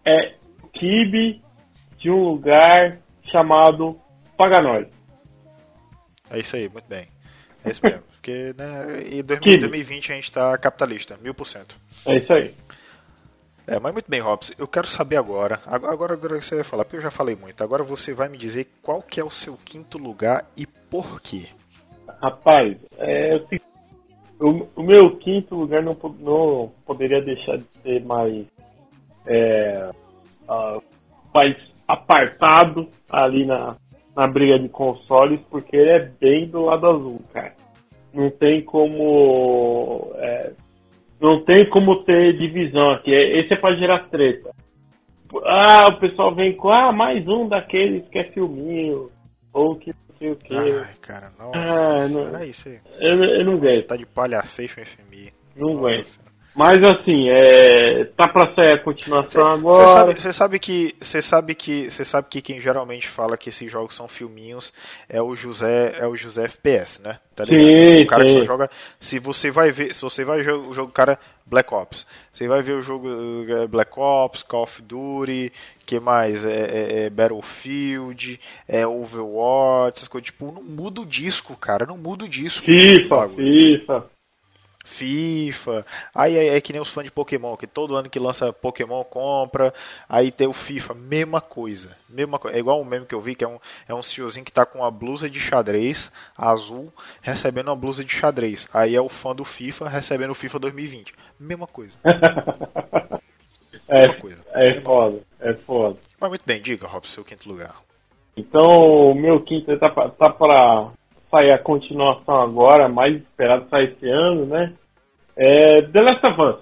é 0.04 0.34
kibe 0.72 1.42
de 1.98 2.10
um 2.10 2.28
lugar 2.28 2.98
chamado 3.30 3.98
Paganói. 4.36 4.88
É 6.30 6.38
isso 6.38 6.56
aí, 6.56 6.68
muito 6.68 6.86
bem. 6.88 7.06
É 7.64 7.70
isso 7.70 7.80
mesmo. 7.82 8.02
Porque, 8.20 8.54
né, 8.56 9.02
em 9.10 9.22
2020 9.22 10.12
a 10.12 10.14
gente 10.14 10.30
tá 10.30 10.58
capitalista, 10.58 11.16
mil 11.22 11.34
por 11.34 11.46
cento. 11.46 11.74
É 12.04 12.16
isso 12.18 12.30
aí. 12.32 12.54
É, 13.70 13.78
mas 13.78 13.92
muito 13.92 14.10
bem, 14.10 14.18
Robson. 14.18 14.52
Eu 14.58 14.66
quero 14.66 14.88
saber 14.88 15.16
agora, 15.16 15.60
agora, 15.64 16.12
agora 16.12 16.42
você 16.42 16.56
vai 16.56 16.64
falar, 16.64 16.84
porque 16.84 16.96
eu 16.96 17.00
já 17.00 17.10
falei 17.12 17.36
muito. 17.36 17.62
Agora 17.62 17.84
você 17.84 18.12
vai 18.12 18.28
me 18.28 18.36
dizer 18.36 18.66
qual 18.82 19.00
que 19.00 19.20
é 19.20 19.24
o 19.24 19.30
seu 19.30 19.56
quinto 19.64 19.96
lugar 19.96 20.44
e 20.56 20.66
por 20.66 21.20
quê. 21.20 21.46
Rapaz, 22.20 22.76
é, 22.98 23.40
o, 24.40 24.66
o 24.74 24.82
meu 24.82 25.16
quinto 25.18 25.54
lugar 25.54 25.84
não, 25.84 25.96
não 26.18 26.72
poderia 26.84 27.22
deixar 27.22 27.58
de 27.58 27.66
ser 27.80 28.04
mais, 28.04 28.44
é, 29.24 29.88
uh, 30.48 30.82
mais 31.32 31.56
apartado 31.86 32.88
ali 33.08 33.46
na, 33.46 33.76
na 34.16 34.26
briga 34.26 34.58
de 34.58 34.68
consoles, 34.68 35.40
porque 35.48 35.76
ele 35.76 35.90
é 35.90 36.10
bem 36.20 36.48
do 36.48 36.62
lado 36.62 36.88
azul, 36.88 37.20
cara. 37.32 37.54
Não 38.12 38.30
tem 38.30 38.64
como 38.64 40.10
é, 40.16 40.54
não 41.20 41.44
tem 41.44 41.68
como 41.68 42.02
ter 42.04 42.36
divisão 42.38 42.90
aqui. 42.90 43.12
Esse 43.12 43.52
é 43.52 43.56
pra 43.56 43.76
gerar 43.76 44.08
treta. 44.08 44.50
Ah, 45.44 45.88
o 45.88 45.98
pessoal 45.98 46.34
vem 46.34 46.56
com, 46.56 46.70
ah, 46.70 46.92
mais 46.92 47.26
um 47.28 47.48
daqueles 47.48 48.08
que 48.08 48.18
é 48.18 48.24
filminho. 48.24 49.10
Ou 49.52 49.76
que 49.76 49.90
não 49.90 50.16
sei 50.18 50.30
o 50.32 50.36
que. 50.36 50.56
Ai, 50.56 50.94
cara, 51.00 51.30
nossa. 51.38 51.58
Ah, 51.58 52.08
não, 52.08 52.26
era 52.26 52.46
isso 52.46 52.68
aí. 52.68 52.80
Eu, 52.98 53.22
eu 53.22 53.44
não 53.44 53.58
vejo. 53.58 53.76
Você 53.76 53.82
tá 53.82 53.96
de 53.96 54.06
palhaçeixo 54.06 54.80
FMI. 54.80 55.32
Não 55.56 55.74
nossa. 55.74 56.29
Mas 56.54 56.82
assim, 56.82 57.28
é, 57.28 58.04
tá 58.16 58.26
pra 58.26 58.52
sair 58.54 58.72
a 58.72 58.78
continuação 58.78 59.48
cê, 59.48 59.54
agora. 59.54 60.12
Você 60.16 60.32
sabe, 60.32 60.32
sabe, 60.32 60.58
que 60.58 60.94
você 61.00 61.22
sabe 61.22 61.54
que 61.54 61.90
você 61.90 62.04
sabe 62.04 62.28
que 62.28 62.42
quem 62.42 62.60
geralmente 62.60 63.06
fala 63.06 63.36
que 63.36 63.50
esses 63.50 63.70
jogos 63.70 63.94
são 63.94 64.08
filminhos 64.08 64.72
é 65.08 65.22
o 65.22 65.36
José 65.36 65.94
é 65.98 66.06
o 66.06 66.16
José 66.16 66.44
FPS, 66.44 67.00
né? 67.02 67.18
Tá 67.36 67.44
ligado? 67.44 67.78
Sim, 67.78 68.02
o 68.02 68.06
cara 68.06 68.28
sim. 68.28 68.34
que 68.34 68.40
só 68.40 68.44
joga, 68.44 68.70
se 68.98 69.18
você 69.20 69.50
vai 69.50 69.70
ver, 69.70 69.94
se 69.94 70.02
você 70.02 70.24
vai 70.24 70.42
ver 70.42 70.52
o 70.52 70.72
jogo 70.72 70.90
cara 70.90 71.18
Black 71.46 71.72
Ops, 71.72 72.04
você 72.32 72.48
vai 72.48 72.62
ver 72.62 72.72
o 72.72 72.82
jogo 72.82 73.08
é, 73.48 73.66
Black 73.68 73.92
Ops, 73.96 74.42
Call 74.42 74.64
of 74.64 74.82
Duty, 74.82 75.52
que 75.86 76.00
mais 76.00 76.44
é, 76.44 76.50
é, 76.50 77.04
é 77.04 77.10
Battlefield, 77.10 78.40
é 78.68 78.84
Overwatch, 78.84 79.98
essas 79.98 80.08
coisas 80.08 80.26
tipo 80.26 80.50
não 80.50 80.62
muda 80.62 81.00
o 81.00 81.06
disco, 81.06 81.56
cara, 81.56 81.86
não 81.86 81.96
muda 81.96 82.24
o 82.24 82.28
disco. 82.28 82.66
FIFA, 82.66 83.28
FIFA. 83.28 84.04
FIFA. 84.90 85.86
Aí 86.14 86.36
é, 86.36 86.56
é, 86.56 86.60
que 86.60 86.72
nem 86.72 86.82
os 86.82 86.90
fãs 86.90 87.04
de 87.04 87.10
Pokémon, 87.10 87.56
que 87.56 87.66
todo 87.66 87.96
ano 87.96 88.10
que 88.10 88.18
lança 88.18 88.52
Pokémon 88.52 89.02
compra. 89.04 89.72
Aí 90.08 90.30
tem 90.30 90.46
o 90.46 90.52
FIFA, 90.52 90.94
mesma 90.94 91.40
coisa. 91.40 91.96
Mesma 92.08 92.38
coisa. 92.38 92.56
É 92.56 92.60
igual 92.60 92.80
um 92.80 92.84
meme 92.84 93.06
que 93.06 93.14
eu 93.14 93.20
vi, 93.20 93.34
que 93.34 93.44
é 93.44 93.48
um, 93.48 93.58
é 93.88 93.94
um 93.94 94.02
senhorzinho 94.02 94.44
que 94.44 94.52
tá 94.52 94.66
com 94.66 94.80
uma 94.80 94.90
blusa 94.90 95.30
de 95.30 95.38
xadrez 95.38 96.10
azul, 96.36 96.92
recebendo 97.22 97.68
uma 97.68 97.76
blusa 97.76 98.04
de 98.04 98.12
xadrez. 98.12 98.68
Aí 98.74 98.94
é 98.94 99.00
o 99.00 99.08
fã 99.08 99.34
do 99.34 99.44
FIFA 99.44 99.88
recebendo 99.88 100.30
o 100.30 100.34
FIFA 100.34 100.58
2020. 100.58 101.14
Mesma 101.38 101.66
coisa. 101.66 101.96
é, 103.88 104.08
coisa. 104.14 104.44
É 104.52 104.80
foda, 104.80 105.20
é 105.40 105.54
foda. 105.54 105.96
Mas 106.20 106.28
muito 106.28 106.42
bem, 106.44 106.60
diga, 106.60 106.86
Robson, 106.86 107.14
seu 107.14 107.24
quinto 107.24 107.48
lugar. 107.48 107.76
Então, 108.36 109.10
o 109.10 109.14
meu 109.14 109.40
quinto 109.40 109.76
tá, 109.78 109.88
tá 109.90 110.30
para 110.30 110.90
sair 111.30 111.52
a 111.52 111.58
continuação 111.58 112.42
agora, 112.42 112.88
mais 112.88 113.16
esperado 113.16 113.68
sair 113.70 113.92
esse 113.92 114.08
ano, 114.08 114.46
né? 114.46 114.72
É 115.42 115.80
The 115.80 116.02
Last 116.02 116.26
of 116.26 116.42
Us. 116.42 116.56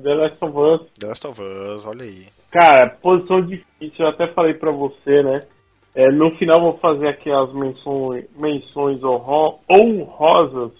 The 0.00 0.14
Last 0.14 0.44
of 0.44 0.56
Us. 0.56 0.80
The 0.96 1.06
Last 1.08 1.26
of 1.26 1.42
Us, 1.42 1.86
olha 1.86 2.04
aí. 2.04 2.28
Cara, 2.52 2.90
posição 3.02 3.42
difícil, 3.42 4.04
eu 4.04 4.08
até 4.08 4.28
falei 4.28 4.54
pra 4.54 4.70
você, 4.70 5.24
né? 5.24 5.44
É, 5.92 6.08
no 6.12 6.30
final 6.36 6.60
vou 6.60 6.78
fazer 6.78 7.08
aqui 7.08 7.30
as 7.32 7.52
menções, 7.52 8.24
menções 8.36 9.00
honrosas, 9.02 10.72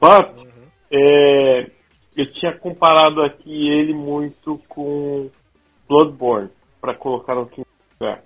but 0.00 0.36
uhum. 0.38 0.46
é, 0.90 1.70
eu 2.16 2.32
tinha 2.32 2.52
comparado 2.56 3.22
aqui 3.22 3.68
ele 3.68 3.92
muito 3.92 4.58
com 4.68 5.30
Bloodborne, 5.86 6.48
para 6.80 6.94
colocar 6.94 7.34
no 7.34 7.46
quinto 7.46 7.68
lugar. 8.00 8.22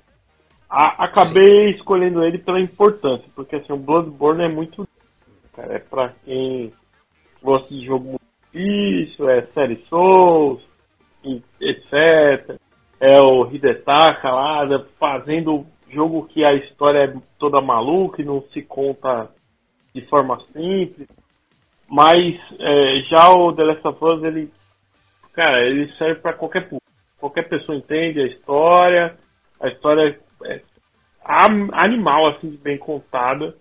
A, 0.70 1.04
acabei 1.04 1.72
Sim. 1.72 1.76
escolhendo 1.76 2.22
ele 2.22 2.38
pela 2.38 2.60
importância, 2.60 3.26
porque 3.34 3.56
assim, 3.56 3.72
o 3.72 3.76
Bloodborne 3.76 4.44
é 4.44 4.48
muito 4.48 4.86
cara. 5.52 5.74
É 5.74 5.78
pra 5.78 6.12
quem 6.24 6.72
gosta 7.42 7.68
de 7.68 7.84
jogo 7.84 8.04
muito 8.10 8.22
difícil, 8.52 9.28
é 9.28 9.42
série 9.46 9.76
Souls, 9.86 10.62
etc. 11.60 12.58
É 13.00 13.20
o 13.20 13.50
Hidetaka 13.50 14.30
lá, 14.30 14.64
né, 14.64 14.84
fazendo 14.98 15.66
jogo 15.90 16.26
que 16.28 16.44
a 16.44 16.54
história 16.54 17.04
é 17.04 17.14
toda 17.38 17.60
maluca 17.60 18.22
e 18.22 18.24
não 18.24 18.42
se 18.52 18.62
conta 18.62 19.28
de 19.94 20.00
forma 20.06 20.40
simples. 20.52 21.08
Mas 21.88 22.40
é, 22.58 23.00
já 23.10 23.30
o 23.30 23.52
The 23.52 23.64
Last 23.64 23.86
of 23.86 24.04
Us, 24.04 24.24
ele, 24.24 24.50
cara, 25.34 25.66
ele 25.66 25.92
serve 25.98 26.20
para 26.20 26.32
qualquer 26.32 26.62
público. 26.62 26.80
Qualquer 27.18 27.48
pessoa 27.48 27.76
entende 27.76 28.20
a 28.20 28.26
história. 28.26 29.16
A 29.60 29.68
história 29.68 30.18
é 30.46 30.60
animal, 31.72 32.28
assim, 32.28 32.50
de 32.50 32.56
bem 32.56 32.78
contada. 32.78 33.54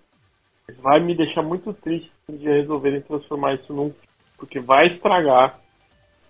Vai 0.80 1.00
me 1.00 1.14
deixar 1.14 1.42
muito 1.42 1.72
triste 1.74 2.10
de 2.36 2.48
resolverem 2.48 3.00
transformar 3.00 3.54
isso 3.54 3.72
num 3.72 3.92
porque 4.36 4.58
vai 4.58 4.88
estragar. 4.88 5.60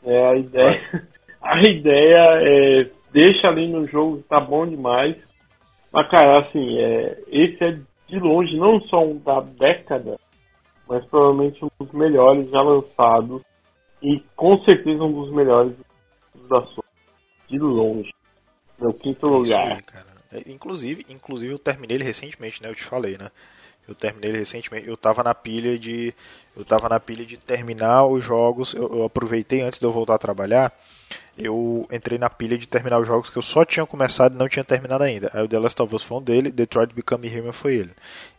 É, 0.04 0.28
a 0.28 0.34
ideia, 0.34 1.08
a 1.40 1.60
ideia 1.60 2.22
é 2.42 2.90
deixa 3.10 3.48
ali 3.48 3.68
no 3.68 3.86
jogo, 3.86 4.22
tá 4.28 4.38
bom 4.38 4.66
demais. 4.66 5.16
Mas, 5.90 6.10
cara, 6.10 6.40
assim, 6.40 6.78
é, 6.78 7.22
esse 7.28 7.64
é 7.64 7.78
de 8.08 8.18
longe 8.18 8.56
não 8.56 8.78
só 8.80 9.02
um 9.02 9.18
da 9.18 9.40
década, 9.40 10.18
mas 10.88 11.04
provavelmente 11.06 11.64
um 11.64 11.70
dos 11.78 11.92
melhores 11.92 12.50
já 12.50 12.60
lançados 12.60 13.42
e 14.02 14.22
com 14.36 14.58
certeza 14.64 15.02
um 15.02 15.12
dos 15.12 15.32
melhores 15.32 15.72
da 16.48 16.62
sua. 16.66 16.82
De 17.48 17.58
longe. 17.58 18.10
Meu 18.78 18.94
quinto 18.94 19.26
lugar. 19.26 19.76
Sim. 19.76 19.82
É, 20.32 20.50
inclusive, 20.50 21.04
inclusive 21.10 21.52
eu 21.52 21.58
terminei 21.58 21.98
ele 21.98 22.04
recentemente, 22.04 22.62
né? 22.62 22.70
Eu 22.70 22.74
te 22.74 22.82
falei, 22.82 23.18
né? 23.18 23.30
Eu 23.88 23.94
terminei 23.94 24.30
ele 24.30 24.38
recentemente. 24.38 24.88
Eu 24.88 24.96
tava 24.96 25.22
na 25.22 25.34
pilha 25.34 25.78
de. 25.78 26.14
Eu 26.56 26.64
tava 26.64 26.88
na 26.88 27.00
pilha 27.00 27.24
de 27.24 27.36
terminar 27.36 28.06
os 28.06 28.24
jogos. 28.24 28.74
Eu, 28.74 28.90
eu 28.94 29.04
aproveitei 29.04 29.60
antes 29.60 29.78
de 29.78 29.86
eu 29.86 29.92
voltar 29.92 30.14
a 30.14 30.18
trabalhar 30.18 30.72
eu 31.36 31.86
entrei 31.90 32.18
na 32.18 32.28
pilha 32.28 32.58
de 32.58 32.68
terminar 32.68 32.98
os 32.98 33.06
jogos 33.06 33.30
que 33.30 33.38
eu 33.38 33.42
só 33.42 33.64
tinha 33.64 33.86
começado 33.86 34.34
e 34.34 34.38
não 34.38 34.48
tinha 34.48 34.64
terminado 34.64 35.04
ainda. 35.04 35.30
Aí 35.32 35.42
o 35.42 35.48
The 35.48 35.58
Last 35.58 35.80
of 35.80 35.94
Us 35.94 36.02
foi 36.02 36.18
um 36.18 36.22
dele, 36.22 36.50
Detroit 36.50 36.92
Become 36.94 37.28
Human 37.28 37.52
foi 37.52 37.76
ele. 37.76 37.92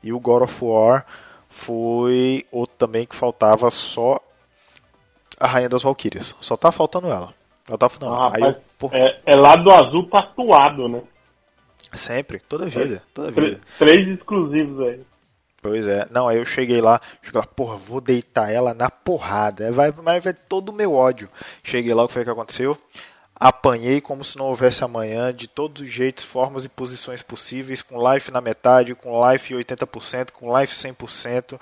E 0.03 0.13
o 0.13 0.19
God 0.19 0.43
of 0.43 0.63
War 0.63 1.05
foi 1.49 2.45
outro 2.51 2.75
também 2.77 3.05
que 3.05 3.15
faltava 3.15 3.69
só 3.71 4.19
a 5.39 5.47
Rainha 5.47 5.69
das 5.69 5.83
Valkyrias. 5.83 6.35
Só 6.39 6.55
tá 6.55 6.71
faltando 6.71 7.07
ela. 7.07 7.33
Ela 7.67 7.77
tá 7.77 7.89
faltando. 7.89 8.13
Ah, 8.13 8.31
aí, 8.33 8.55
por... 8.77 8.93
é, 8.93 9.19
é 9.25 9.35
lado 9.35 9.71
azul 9.71 10.07
tatuado, 10.09 10.87
né? 10.87 11.01
Sempre, 11.93 12.39
toda 12.39 12.65
vida, 12.65 13.03
toda 13.13 13.31
vida. 13.31 13.59
Três 13.77 14.07
exclusivos 14.07 14.79
aí. 14.87 15.01
Pois 15.63 15.87
é. 15.87 16.05
Não, 16.11 16.27
aí 16.27 16.37
eu 16.37 16.45
cheguei 16.45 16.81
lá, 16.81 16.99
cheguei 17.21 17.39
lá, 17.39 17.47
porra, 17.47 17.77
vou 17.77 18.01
deitar 18.01 18.51
ela 18.51 18.73
na 18.73 18.91
porrada. 18.91 19.71
Vai, 19.71 19.91
vai 19.91 20.33
todo 20.33 20.69
o 20.69 20.73
meu 20.73 20.93
ódio. 20.93 21.29
Cheguei 21.63 21.93
lá, 21.93 22.03
o 22.03 22.07
que 22.07 22.13
foi 22.13 22.25
que 22.25 22.29
aconteceu? 22.29 22.77
Apanhei 23.33 24.01
como 24.01 24.25
se 24.25 24.37
não 24.37 24.47
houvesse 24.47 24.83
amanhã, 24.83 25.33
de 25.33 25.47
todos 25.47 25.81
os 25.81 25.89
jeitos, 25.89 26.25
formas 26.25 26.65
e 26.65 26.69
posições 26.69 27.21
possíveis, 27.21 27.81
com 27.81 27.97
life 28.11 28.29
na 28.29 28.41
metade, 28.41 28.93
com 28.93 29.31
life 29.31 29.53
80%, 29.53 30.31
com 30.31 30.59
life 30.59 30.75
100%, 30.75 31.59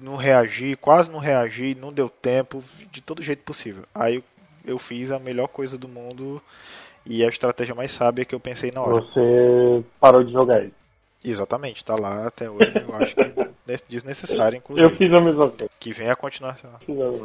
não 0.00 0.16
reagi, 0.16 0.74
quase 0.76 1.10
não 1.10 1.18
reagi, 1.18 1.74
não 1.74 1.92
deu 1.92 2.08
tempo, 2.08 2.64
de 2.90 3.02
todo 3.02 3.22
jeito 3.22 3.42
possível. 3.44 3.84
Aí 3.94 4.24
eu 4.64 4.78
fiz 4.78 5.10
a 5.10 5.18
melhor 5.18 5.48
coisa 5.48 5.76
do 5.76 5.86
mundo 5.86 6.42
e 7.04 7.22
a 7.22 7.28
estratégia 7.28 7.74
mais 7.74 7.92
sábia 7.92 8.24
que 8.24 8.34
eu 8.34 8.40
pensei 8.40 8.70
na 8.70 8.80
hora. 8.80 9.02
Você 9.02 9.84
parou 10.00 10.24
de 10.24 10.32
jogar 10.32 10.64
isso. 10.64 10.85
Exatamente, 11.28 11.84
tá 11.84 11.94
lá 11.96 12.28
até 12.28 12.48
hoje. 12.48 12.72
Eu 12.76 12.94
acho 12.94 13.14
que 13.16 13.20
é 13.20 13.76
desnecessário, 13.88 14.58
inclusive. 14.58 14.86
Eu 14.86 14.96
fiz 14.96 15.12
a 15.12 15.20
mesma 15.20 15.50
coisa. 15.50 15.70
Que 15.80 15.92
vem 15.92 16.08
a 16.08 16.14
continuação. 16.14 16.70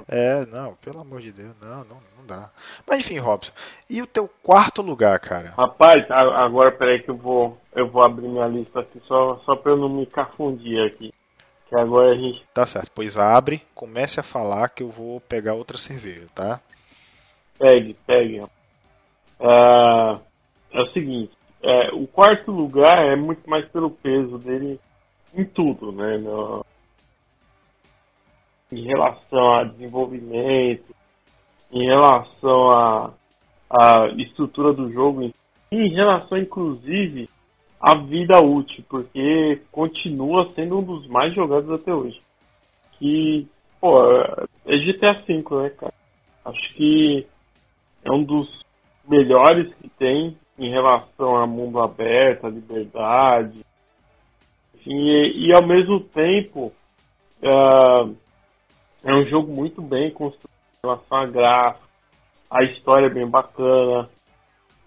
É, 0.08 0.43
não, 0.48 0.74
pelo 0.75 1.00
amor 1.00 1.22
de 1.22 1.31
Deus, 1.31 1.53
não, 1.62 1.84
não, 1.84 1.98
não 2.17 2.25
dá. 2.25 2.50
Mas 2.88 3.00
enfim, 3.01 3.20
Robson, 3.20 3.51
e 3.88 4.01
o 4.01 4.08
teu 4.08 4.27
quarto 4.41 4.81
lugar, 4.81 5.20
cara? 5.20 5.53
Rapaz, 5.55 6.10
agora 6.10 6.72
peraí 6.72 7.03
que 7.03 7.12
eu 7.12 7.15
vou, 7.15 7.58
eu 7.75 7.88
vou 7.88 8.03
abrir 8.03 8.27
minha 8.27 8.48
lista 8.48 8.79
aqui 8.79 9.00
só, 9.08 9.39
só 9.46 9.55
pra 9.55 9.74
eu 9.74 9.77
não 9.77 9.89
me 9.89 10.08
cafundir 10.08 10.84
aqui. 10.84 11.13
Que 11.70 11.75
agora 11.75 12.12
a 12.12 12.15
gente. 12.15 12.43
Tá 12.53 12.65
certo, 12.65 12.91
pois 12.96 13.17
abre, 13.17 13.62
comece 13.75 14.20
a 14.20 14.24
falar 14.24 14.70
que 14.70 14.81
eu 14.81 14.89
vou 14.89 15.22
pegar 15.22 15.53
outra 15.53 15.77
cerveja, 15.77 16.25
tá? 16.34 16.60
Pegue, 17.60 17.96
pegue. 18.08 18.41
Uh, 19.39 20.20
é 20.72 20.81
o 20.81 20.91
seguinte, 20.91 21.31
é, 21.63 21.94
o 21.94 22.08
quarto 22.08 22.51
lugar 22.51 23.06
é 23.06 23.15
muito 23.15 23.48
mais 23.50 23.68
pelo 23.70 23.91
peso 23.91 24.38
dele 24.39 24.80
em 25.34 25.46
tudo, 25.46 25.91
né? 25.91 26.18
No, 26.18 26.65
em 28.72 28.84
relação 28.86 29.53
a 29.53 29.63
desenvolvimento, 29.65 30.96
em 31.72 31.86
relação 31.86 32.72
a, 32.72 33.13
a, 33.70 34.08
estrutura 34.18 34.74
do 34.74 34.91
jogo, 34.91 35.32
em 35.72 35.89
relação, 35.94 36.38
inclusive, 36.38 37.30
à 37.80 37.96
vida 37.96 38.39
útil, 38.39 38.84
porque 38.89 39.62
continua 39.72 40.50
sendo 40.56 40.80
um 40.80 40.84
dos 40.84 41.08
mais 41.08 41.34
jogados 41.34 41.70
até 41.72 41.94
hoje. 41.94 42.20
Que, 42.98 43.48
pô, 43.80 44.01
é 44.65 44.77
GTA 44.77 45.13
V, 45.13 45.44
né, 45.63 45.70
cara? 45.70 45.94
Acho 46.46 46.74
que 46.75 47.25
é 48.03 48.12
um 48.12 48.24
dos 48.24 48.48
melhores 49.08 49.74
que 49.75 49.89
tem 49.89 50.38
em 50.58 50.70
relação 50.70 51.36
a 51.38 51.48
mundo 51.48 51.79
aberto, 51.79 52.46
a 52.46 52.50
liberdade, 52.50 53.65
enfim, 54.75 54.96
e, 54.96 55.48
e 55.48 55.53
ao 55.55 55.65
mesmo 55.65 56.00
tempo 56.00 56.72
uh, 57.41 58.15
é 59.03 59.13
um 59.13 59.25
jogo 59.25 59.51
muito 59.51 59.81
bem 59.81 60.12
construído 60.12 60.50
em 60.84 60.88
relação 60.88 61.17
a 61.17 61.25
gráfico, 61.25 61.88
a 62.50 62.63
história 62.63 63.08
é 63.08 63.10
bem 63.10 63.27
bacana. 63.27 64.10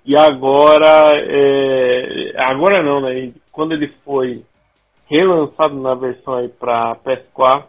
E 0.04 0.14
agora, 0.18 1.12
é, 1.14 2.34
agora 2.36 2.82
não, 2.82 3.00
né? 3.00 3.32
Quando 3.50 3.72
ele 3.72 3.88
foi 4.04 4.44
relançado 5.08 5.74
na 5.80 5.94
versão 5.94 6.34
aí 6.34 6.48
para 6.48 6.96
PS4 6.96 7.64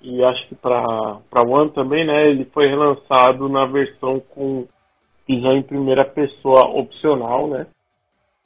e 0.00 0.24
acho 0.24 0.48
que 0.48 0.56
para 0.56 1.20
One 1.46 1.70
também, 1.70 2.04
né? 2.04 2.30
Ele 2.30 2.44
foi 2.46 2.66
relançado 2.66 3.48
na 3.48 3.64
versão 3.66 4.18
com 4.18 4.66
visão 5.26 5.56
em 5.56 5.62
primeira 5.62 6.04
pessoa 6.04 6.66
opcional, 6.68 7.48
né? 7.48 7.66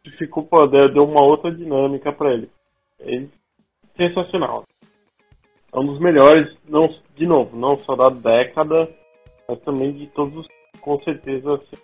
E 0.04 0.11
ficou, 0.11 0.45
pô, 0.45 0.66
deu 0.66 1.04
uma 1.04 1.25
outra 1.25 1.50
dinâmica 1.50 2.12
para 2.12 2.33
ele. 2.33 2.50
Sensacional. 3.97 4.64
É 5.73 5.78
um 5.78 5.87
dos 5.87 5.99
melhores, 6.00 6.54
não, 6.68 6.88
de 7.14 7.26
novo, 7.26 7.56
não 7.56 7.76
só 7.78 7.97
da 7.97 8.09
década, 8.09 8.88
mas 9.49 9.59
também 9.61 9.92
de 9.92 10.06
todos, 10.09 10.47
com 10.80 11.00
certeza. 11.02 11.54
Assim. 11.54 11.83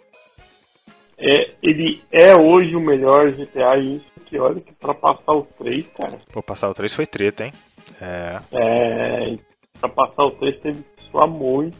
É, 1.18 1.50
ele 1.62 2.02
é 2.10 2.34
hoje 2.34 2.74
o 2.76 2.80
melhor 2.80 3.32
GTA 3.32 3.76
e 3.78 3.96
isso 3.96 4.12
que 4.26 4.38
olha 4.38 4.60
que 4.60 4.72
pra 4.72 4.94
passar 4.94 5.32
o 5.32 5.42
3, 5.58 5.86
cara. 5.88 6.18
Pô, 6.32 6.42
passar 6.42 6.70
o 6.70 6.74
3 6.74 6.94
foi 6.94 7.06
treta, 7.06 7.44
hein? 7.44 7.52
É. 8.00 8.40
É, 8.52 9.36
pra 9.78 9.88
passar 9.88 10.24
o 10.24 10.30
3 10.32 10.60
teve 10.60 10.82
que 10.82 11.10
suar 11.10 11.28
muito 11.28 11.76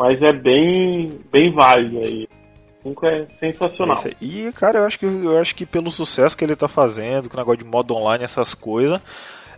mas 0.00 0.22
é 0.22 0.32
bem, 0.32 1.20
bem 1.30 1.52
válido 1.52 1.98
aí. 1.98 2.26
Nunca 2.82 3.06
é 3.06 3.26
sensacional. 3.38 3.98
É 4.06 4.14
e, 4.18 4.50
cara, 4.50 4.78
eu 4.78 4.86
acho, 4.86 4.98
que, 4.98 5.04
eu 5.04 5.36
acho 5.38 5.54
que 5.54 5.66
pelo 5.66 5.90
sucesso 5.90 6.34
que 6.34 6.42
ele 6.42 6.56
tá 6.56 6.66
fazendo, 6.66 7.28
com 7.28 7.36
o 7.36 7.38
negócio 7.38 7.62
de 7.62 7.66
modo 7.66 7.94
online, 7.94 8.24
essas 8.24 8.54
coisas, 8.54 8.98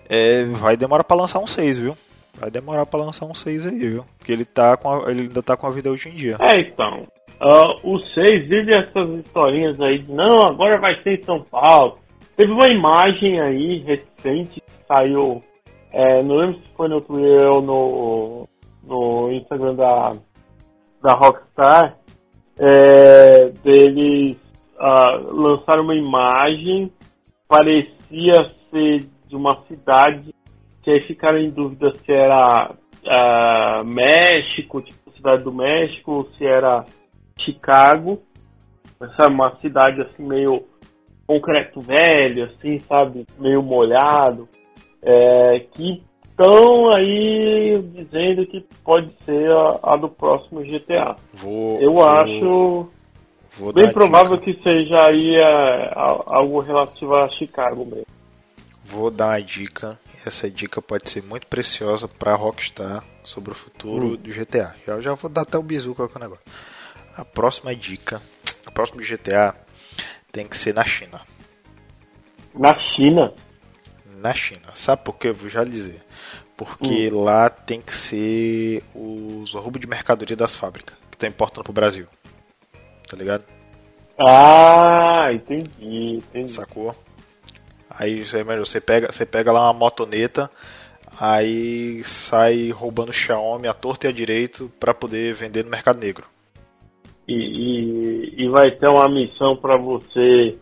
é, 0.09 0.45
vai 0.47 0.77
demorar 0.77 1.05
pra 1.05 1.17
lançar 1.17 1.39
um 1.39 1.47
6, 1.47 1.79
viu? 1.79 1.97
Vai 2.35 2.51
demorar 2.51 2.85
pra 2.87 2.99
lançar 2.99 3.25
um 3.25 3.35
6 3.35 3.69
aí, 3.69 3.79
viu? 3.79 4.05
Porque 4.19 4.33
ele, 4.33 4.45
tá 4.45 4.77
com 4.77 4.91
a, 4.91 5.13
ele 5.13 5.23
ainda 5.23 5.45
tá 5.45 5.57
com 5.57 5.69
a 5.69 5.71
vida 5.71 5.93
hoje 5.93 6.09
em 6.09 6.15
dia. 6.15 6.37
É, 6.41 6.59
então. 6.59 7.05
Uh, 7.41 7.95
o 7.95 8.01
6 8.01 8.49
vive 8.49 8.75
essas 8.75 9.11
historinhas 9.25 9.81
aí 9.81 9.99
de 9.99 10.11
não, 10.11 10.45
agora 10.45 10.81
vai 10.81 11.01
ser 11.03 11.21
em 11.21 11.23
São 11.23 11.41
Paulo. 11.41 11.99
Teve 12.37 12.51
uma 12.51 12.67
imagem 12.67 13.41
aí 13.41 13.79
recente 13.79 14.61
que 14.61 14.87
saiu, 14.89 15.41
é, 15.93 16.21
não 16.21 16.35
lembro 16.35 16.57
se 16.57 16.71
foi 16.77 16.89
no 16.89 17.01
Twitter 17.01 17.49
ou 17.49 17.63
no, 17.63 18.49
no 18.83 19.33
Instagram 19.33 19.77
da, 19.77 20.17
da 21.03 21.15
Rockstar, 21.15 21.99
é, 22.59 23.49
deles 23.63 24.37
uh, 24.79 25.33
lançaram 25.33 25.85
uma 25.85 25.97
imagem, 25.97 26.93
parecia 27.49 28.49
ser 28.71 29.09
de 29.27 29.37
uma 29.37 29.63
cidade, 29.67 30.35
que 30.83 30.91
aí 30.91 31.01
ficaram 31.01 31.39
em 31.39 31.51
dúvida 31.51 31.93
se 31.95 32.13
era 32.13 32.71
uh, 32.71 33.85
México, 33.85 34.81
tipo 34.81 35.03
cidade 35.17 35.45
do 35.45 35.53
México, 35.53 36.13
ou 36.13 36.25
se 36.33 36.45
era 36.45 36.85
Chicago. 37.41 38.21
Essa 39.01 39.25
é 39.25 39.29
uma 39.29 39.57
cidade 39.61 40.03
assim 40.03 40.23
meio 40.27 40.65
concreto 41.27 41.81
velho, 41.81 42.45
assim, 42.45 42.79
sabe, 42.81 43.25
meio 43.39 43.63
molhado, 43.63 44.49
é, 45.03 45.61
que 45.73 46.03
estão 46.33 46.95
aí 46.95 47.79
dizendo 47.95 48.47
que 48.47 48.61
pode 48.83 49.13
ser 49.25 49.51
a, 49.53 49.79
a 49.83 49.97
do 49.97 50.09
próximo 50.09 50.63
GTA. 50.63 51.17
Vou, 51.33 51.81
Eu 51.81 51.93
vou, 51.93 52.05
acho 52.09 52.91
vou 53.59 53.73
bem 53.73 53.93
provável 53.93 54.37
dica. 54.37 54.53
que 54.53 54.63
seja 54.63 55.09
aí 55.09 55.37
a, 55.37 55.49
é, 55.49 55.93
a, 55.95 56.23
algo 56.27 56.61
relativo 56.61 57.15
a 57.15 57.29
Chicago 57.29 57.85
mesmo. 57.85 58.07
Vou 58.85 59.11
dar 59.11 59.33
a 59.33 59.41
dica. 59.41 59.99
essa 60.27 60.51
dica 60.51 60.83
pode 60.83 61.09
ser 61.09 61.23
muito 61.23 61.47
preciosa 61.47 62.09
para 62.09 62.35
Rockstar 62.35 63.05
sobre 63.23 63.53
o 63.53 63.55
futuro 63.55 64.09
hum. 64.09 64.17
do 64.17 64.31
GTA. 64.31 64.75
Já, 64.87 65.01
já 65.01 65.15
vou 65.15 65.31
dar 65.31 65.43
até 65.43 65.57
o 65.57 65.63
bizu 65.63 65.95
com 65.95 66.03
o 66.03 66.19
negócio. 66.19 66.45
A 67.17 67.25
próxima 67.25 67.75
dica, 67.77 68.21
o 68.67 68.73
próximo 68.73 69.03
GTA 69.03 69.55
tem 70.31 70.49
que 70.49 70.57
ser 70.57 70.75
na 70.75 70.85
China. 70.85 71.21
Na 72.55 72.75
China? 72.79 73.33
Na 74.19 74.35
China. 74.35 74.73
Sabe 74.75 75.05
por 75.05 75.15
quê? 75.19 75.29
Eu 75.29 75.35
vou 75.35 75.49
já 75.49 75.65
dizer. 75.65 76.01
Porque 76.57 77.11
hum. 77.13 77.23
lá 77.23 77.49
tem 77.49 77.81
que 77.81 77.95
ser 77.95 78.83
os 78.95 79.55
roubos 79.55 79.81
de 79.81 79.87
mercadoria 79.87 80.37
das 80.37 80.55
fábricas 80.55 80.97
que 81.11 81.17
estão 81.17 81.29
importando 81.29 81.65
pro 81.65 81.73
Brasil. 81.73 82.07
Tá 83.09 83.17
ligado? 83.17 83.45
Ah, 84.19 85.29
entendi, 85.33 86.17
entendi. 86.17 86.51
Sacou? 86.51 86.95
Aí 87.91 88.25
você 88.25 88.81
pega, 88.81 89.13
você 89.13 89.27
pega 89.27 89.53
lá 89.53 89.65
uma 89.65 89.73
motoneta, 89.73 90.51
aí 91.21 92.03
sai 92.05 92.71
roubando 92.71 93.13
Xiaomi 93.13 93.69
à 93.69 93.75
torta 93.75 94.07
e 94.07 94.11
à 94.11 94.13
direito 94.13 94.71
para 94.81 94.95
poder 94.95 95.35
vender 95.35 95.65
no 95.65 95.71
mercado 95.71 95.99
negro. 95.99 96.25
E, 97.29 97.35
e, 97.35 98.45
e 98.45 98.49
vai 98.49 98.71
ter 98.71 98.89
uma 98.89 99.09
missão 99.09 99.57
para 99.57 99.77
você 99.77 100.57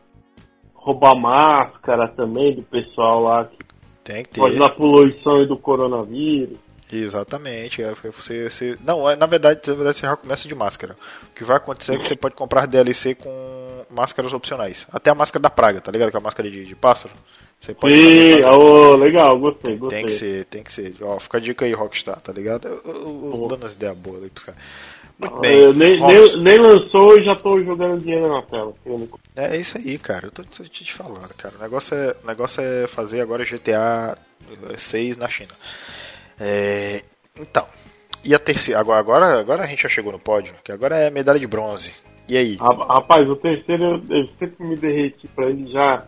roubar 0.74 1.14
máscara 1.14 2.08
também 2.08 2.54
do 2.54 2.62
pessoal 2.62 3.22
lá 3.22 3.44
que 3.44 3.58
tem 4.04 4.24
que 4.24 4.30
ter. 4.30 4.58
dar 4.58 4.70
poluição 4.70 5.46
do 5.46 5.56
coronavírus. 5.56 6.58
Exatamente. 6.92 7.82
É, 7.82 7.94
você, 8.16 8.48
você, 8.48 8.78
não, 8.84 9.08
é, 9.08 9.16
na 9.16 9.26
verdade, 9.26 9.60
na 9.66 9.74
verdade, 9.74 9.98
você 9.98 10.06
já 10.06 10.16
começa 10.16 10.48
de 10.48 10.54
máscara. 10.54 10.96
O 11.30 11.34
que 11.34 11.44
vai 11.44 11.56
acontecer 11.56 11.94
é 11.94 11.98
que 11.98 12.04
você 12.04 12.16
pode 12.16 12.34
comprar 12.34 12.66
DLC 12.66 13.14
com 13.14 13.84
máscaras 13.90 14.32
opcionais. 14.32 14.86
Até 14.92 15.10
a 15.10 15.14
máscara 15.14 15.42
da 15.42 15.50
praga, 15.50 15.80
tá 15.80 15.92
ligado? 15.92 16.10
Que 16.10 16.16
é 16.16 16.20
a 16.20 16.22
máscara 16.22 16.50
de, 16.50 16.64
de 16.64 16.74
pássaro. 16.74 17.14
Você 17.60 17.74
pode 17.74 17.94
Sim, 17.94 18.42
oh, 18.44 18.96
legal, 18.96 19.38
gostei, 19.38 19.76
gostei. 19.76 19.98
Tem 19.98 20.06
que 20.06 20.12
ser, 20.12 20.44
tem 20.46 20.62
que 20.62 20.72
ser. 20.72 20.96
Ó, 21.02 21.20
fica 21.20 21.36
a 21.36 21.40
dica 21.40 21.64
aí, 21.66 21.72
Rockstar, 21.74 22.18
tá 22.20 22.32
ligado? 22.32 22.66
Eu, 22.66 22.80
eu, 22.84 23.30
eu 23.34 23.48
dando 23.48 23.66
as 23.66 23.74
ideias 23.74 23.96
boas 23.96 24.22
aí 24.22 24.30
pros 24.30 24.44
caras. 24.44 24.60
Muito 25.20 25.36
ah, 25.36 25.40
bem. 25.40 25.72
Nem, 25.74 26.00
nem, 26.00 26.36
nem, 26.38 26.58
lançou 26.58 27.18
e 27.18 27.24
já 27.24 27.34
tô 27.34 27.62
jogando 27.62 28.00
dinheiro 28.00 28.28
na 28.28 28.42
tela. 28.42 28.72
É 29.36 29.56
isso 29.56 29.76
aí, 29.76 29.98
cara. 29.98 30.28
Eu 30.28 30.30
tô, 30.30 30.42
tô 30.42 30.64
te 30.64 30.92
falando, 30.92 31.28
cara. 31.34 31.54
O 31.58 31.62
negócio 31.62 31.94
é, 31.94 32.16
o 32.24 32.26
negócio 32.26 32.62
é 32.62 32.86
fazer 32.86 33.20
agora 33.20 33.44
GTA 33.44 34.16
6 34.78 35.18
na 35.18 35.28
China. 35.28 35.52
É, 36.40 37.02
então, 37.38 37.66
e 38.24 38.34
a 38.34 38.38
terceira? 38.38 38.80
Agora, 38.80 39.00
agora, 39.00 39.38
agora 39.38 39.62
a 39.62 39.66
gente 39.66 39.82
já 39.82 39.88
chegou 39.90 40.10
no 40.10 40.18
pódio, 40.18 40.54
que 40.64 40.72
agora 40.72 40.96
é 40.96 41.10
medalha 41.10 41.38
de 41.38 41.46
bronze. 41.46 41.92
E 42.26 42.36
aí? 42.36 42.56
Rapaz, 42.56 43.28
o 43.28 43.36
terceiro 43.36 44.02
eu, 44.08 44.26
sempre 44.38 44.64
me 44.64 44.76
derreti 44.76 45.28
pra 45.28 45.50
ele 45.50 45.70
já. 45.70 46.02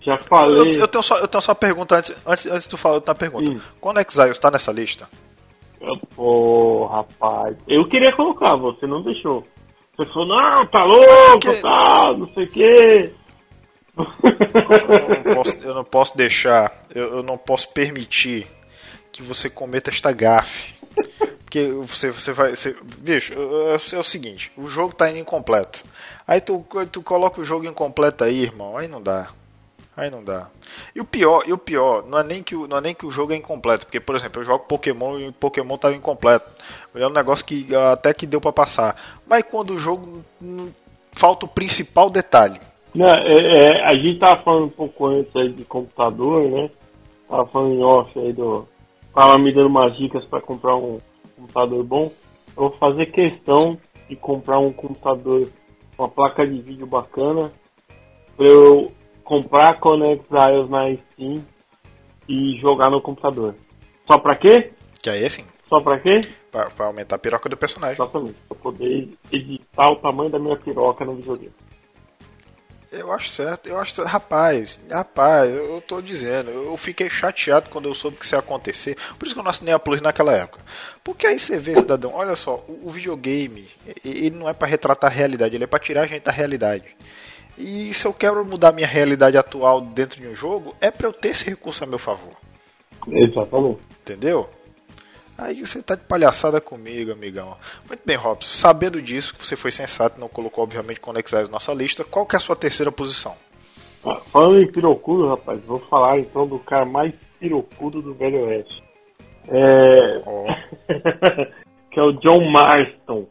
Já 0.00 0.16
falei. 0.16 0.76
Eu, 0.76 0.80
eu, 0.80 0.88
tenho, 0.88 1.02
só, 1.02 1.18
eu 1.18 1.28
tenho 1.28 1.42
só 1.42 1.52
uma 1.52 1.56
pergunta 1.56 1.96
antes, 1.96 2.14
antes, 2.24 2.46
antes 2.46 2.62
de 2.64 2.68
tu 2.68 2.76
falar, 2.76 2.96
eu 2.96 3.00
tenho 3.00 3.14
uma 3.14 3.18
pergunta. 3.18 3.50
Hum. 3.50 3.60
Quando 3.80 4.00
Exiles 4.00 4.38
tá 4.38 4.50
nessa 4.50 4.72
lista? 4.72 5.08
Pô, 6.14 6.86
rapaz. 6.86 7.56
Eu 7.68 7.86
queria 7.86 8.12
colocar, 8.12 8.56
você 8.56 8.86
não 8.86 9.02
deixou. 9.02 9.44
Você 9.96 10.06
falou, 10.12 10.28
não, 10.28 10.66
tá 10.66 10.84
louco, 10.84 11.38
que... 11.40 11.60
tá, 11.60 12.14
não 12.16 12.28
sei 12.34 12.44
o 12.44 12.50
quê. 12.50 13.12
Eu 13.96 14.04
não, 15.24 15.34
posso, 15.34 15.58
eu 15.62 15.74
não 15.74 15.84
posso 15.84 16.16
deixar, 16.16 16.84
eu, 16.94 17.16
eu 17.16 17.22
não 17.22 17.38
posso 17.38 17.68
permitir 17.70 18.46
que 19.10 19.22
você 19.22 19.48
cometa 19.48 19.88
esta 19.88 20.12
gafe. 20.12 20.74
Porque 21.44 21.68
você, 21.68 22.10
você 22.10 22.32
vai. 22.32 22.54
Você, 22.54 22.76
bicho, 22.98 23.32
é 23.32 23.98
o 23.98 24.04
seguinte: 24.04 24.52
o 24.56 24.68
jogo 24.68 24.94
tá 24.94 25.08
indo 25.08 25.20
incompleto. 25.20 25.82
Aí 26.26 26.40
tu, 26.40 26.66
tu 26.90 27.02
coloca 27.02 27.40
o 27.40 27.44
jogo 27.44 27.64
incompleto 27.64 28.24
aí, 28.24 28.42
irmão. 28.42 28.76
Aí 28.76 28.88
não 28.88 29.00
dá. 29.00 29.28
Aí 29.96 30.10
não 30.10 30.22
dá. 30.22 30.48
E 30.94 31.00
o 31.00 31.04
pior, 31.04 31.44
e 31.46 31.52
o 31.54 31.58
pior, 31.58 32.04
não 32.06 32.18
é 32.18 32.22
nem 32.22 32.42
que 32.42 32.54
o, 32.54 32.66
não 32.68 32.76
é 32.76 32.80
nem 32.82 32.94
que 32.94 33.06
o 33.06 33.10
jogo 33.10 33.32
é 33.32 33.36
incompleto, 33.36 33.86
porque 33.86 33.98
por 33.98 34.14
exemplo, 34.14 34.42
eu 34.42 34.44
jogo 34.44 34.66
Pokémon 34.66 35.18
e 35.18 35.28
o 35.28 35.32
Pokémon 35.32 35.78
tava 35.78 35.94
incompleto. 35.94 36.46
É 36.94 37.06
um 37.06 37.10
negócio 37.10 37.46
que 37.46 37.74
até 37.74 38.12
que 38.12 38.26
deu 38.26 38.40
para 38.40 38.52
passar. 38.52 38.94
Mas 39.26 39.42
quando 39.44 39.70
o 39.70 39.78
jogo 39.78 40.22
falta 41.12 41.46
o 41.46 41.48
principal 41.48 42.10
detalhe. 42.10 42.60
Não, 42.94 43.06
é, 43.06 43.54
é, 43.56 43.84
a 43.86 43.94
gente 43.94 44.18
tava 44.18 44.42
falando 44.42 44.64
um 44.64 44.70
pouco 44.70 45.06
antes 45.06 45.34
aí 45.34 45.50
de 45.50 45.64
computador, 45.64 46.42
né? 46.50 46.70
Tava 47.28 47.46
falando 47.46 47.74
em 47.74 47.82
off 47.82 48.18
aí 48.18 48.32
do 48.32 48.68
tava 49.14 49.38
me 49.38 49.50
dando 49.50 49.68
umas 49.68 49.96
dicas 49.96 50.24
para 50.26 50.42
comprar 50.42 50.76
um 50.76 50.98
computador 51.36 51.82
bom. 51.82 52.12
Eu 52.54 52.68
vou 52.68 52.70
fazer 52.72 53.06
questão 53.06 53.78
de 54.08 54.14
comprar 54.14 54.58
um 54.58 54.72
computador, 54.72 55.48
uma 55.98 56.08
placa 56.08 56.46
de 56.46 56.58
vídeo 56.60 56.86
bacana, 56.86 57.50
para 58.36 58.46
eu 58.46 58.92
comprar 59.26 59.78
Conex 59.80 60.24
Exiles 60.24 60.70
na 60.70 60.96
Steam 60.96 61.44
e 62.28 62.58
jogar 62.60 62.90
no 62.90 63.00
computador. 63.00 63.54
Só 64.06 64.18
pra 64.18 64.36
quê? 64.36 64.70
Que 65.02 65.10
aí 65.10 65.28
sim. 65.28 65.44
Só 65.68 65.80
pra 65.80 65.98
quê? 65.98 66.26
Pra, 66.50 66.70
pra 66.70 66.86
aumentar 66.86 67.16
a 67.16 67.18
piroca 67.18 67.48
do 67.48 67.56
personagem. 67.56 67.94
Exatamente, 67.94 68.36
pra 68.48 68.56
poder 68.56 69.08
editar 69.32 69.90
o 69.90 69.96
tamanho 69.96 70.30
da 70.30 70.38
minha 70.38 70.56
piroca 70.56 71.04
no 71.04 71.16
videogame. 71.16 71.52
Eu 72.92 73.12
acho 73.12 73.28
certo, 73.28 73.68
eu 73.68 73.76
acho 73.78 73.92
certo. 73.92 74.08
Rapaz, 74.08 74.80
rapaz, 74.88 75.50
eu 75.50 75.80
tô 75.80 76.00
dizendo, 76.00 76.50
eu 76.50 76.76
fiquei 76.76 77.10
chateado 77.10 77.68
quando 77.68 77.88
eu 77.88 77.94
soube 77.94 78.16
que 78.16 78.24
isso 78.24 78.36
ia 78.36 78.38
acontecer. 78.38 78.96
Por 79.18 79.26
isso 79.26 79.34
que 79.34 79.40
eu 79.40 79.44
não 79.44 79.50
assinei 79.50 79.74
a 79.74 79.78
Plus 79.78 80.00
naquela 80.00 80.32
época. 80.32 80.62
Porque 81.02 81.26
aí 81.26 81.38
você 81.38 81.58
vê, 81.58 81.74
cidadão, 81.74 82.14
olha 82.14 82.36
só, 82.36 82.54
o, 82.68 82.82
o 82.84 82.90
videogame, 82.90 83.66
ele 84.04 84.30
não 84.30 84.48
é 84.48 84.52
para 84.52 84.68
retratar 84.68 85.10
a 85.10 85.14
realidade, 85.14 85.56
ele 85.56 85.64
é 85.64 85.66
para 85.66 85.80
tirar 85.80 86.02
a 86.02 86.06
gente 86.06 86.22
da 86.22 86.30
realidade. 86.30 86.96
E 87.58 87.92
se 87.94 88.06
eu 88.06 88.12
quero 88.12 88.44
mudar 88.44 88.72
minha 88.72 88.86
realidade 88.86 89.36
atual 89.36 89.80
dentro 89.80 90.20
de 90.20 90.26
um 90.26 90.34
jogo, 90.34 90.74
é 90.80 90.90
para 90.90 91.08
eu 91.08 91.12
ter 91.12 91.28
esse 91.28 91.44
recurso 91.44 91.82
a 91.84 91.86
meu 91.86 91.98
favor. 91.98 92.34
Exatamente. 93.08 93.80
Entendeu? 94.02 94.48
Aí 95.38 95.66
você 95.66 95.82
tá 95.82 95.94
de 95.94 96.02
palhaçada 96.02 96.60
comigo, 96.60 97.12
amigão. 97.12 97.56
Muito 97.86 98.00
bem, 98.04 98.16
Robson. 98.16 98.48
Sabendo 98.48 99.02
disso, 99.02 99.34
que 99.34 99.46
você 99.46 99.54
foi 99.54 99.70
sensato, 99.70 100.18
não 100.18 100.28
colocou, 100.28 100.64
obviamente, 100.64 101.00
Conexais 101.00 101.48
na 101.48 101.54
nossa 101.54 101.72
lista, 101.74 102.04
qual 102.04 102.24
que 102.24 102.36
é 102.36 102.38
a 102.38 102.40
sua 102.40 102.56
terceira 102.56 102.90
posição? 102.90 103.34
Ah, 104.04 104.20
falando 104.32 104.62
em 104.62 104.70
pirocudo, 104.70 105.28
rapaz, 105.28 105.60
vou 105.64 105.78
falar 105.78 106.18
então 106.18 106.46
do 106.46 106.58
cara 106.58 106.84
mais 106.84 107.12
pirocudo 107.38 108.00
do 108.00 108.14
Velho 108.14 108.46
Oeste. 108.46 108.82
É... 109.48 110.22
Oh. 110.24 110.46
que 111.90 112.00
é 112.00 112.02
o 112.02 112.12
John 112.12 112.50
Marston. 112.50 113.26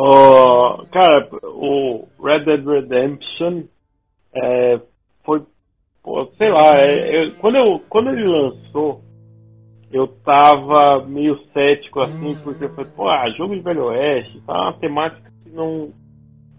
Uh, 0.00 0.86
cara, 0.86 1.28
o 1.44 2.08
Red 2.24 2.46
Dead 2.46 2.66
Redemption 2.66 3.64
é, 4.34 4.80
foi, 5.22 5.42
pô, 6.02 6.26
sei 6.38 6.48
lá, 6.48 6.78
é, 6.78 7.30
quando, 7.38 7.56
eu, 7.56 7.78
quando 7.86 8.08
ele 8.08 8.26
lançou, 8.26 9.02
eu 9.92 10.06
tava 10.24 11.04
meio 11.06 11.38
cético 11.52 12.00
assim, 12.00 12.34
porque 12.42 12.64
eu 12.64 12.74
falei, 12.74 12.90
pô, 12.96 13.10
ah, 13.10 13.28
jogo 13.36 13.54
de 13.54 13.60
Velho 13.60 13.88
Oeste, 13.88 14.40
tá 14.46 14.54
uma 14.54 14.72
temática 14.78 15.30
que 15.44 15.50
não, 15.50 15.92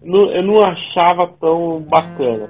não, 0.00 0.30
eu 0.30 0.42
não 0.44 0.64
achava 0.64 1.26
tão 1.40 1.80
bacana. 1.90 2.48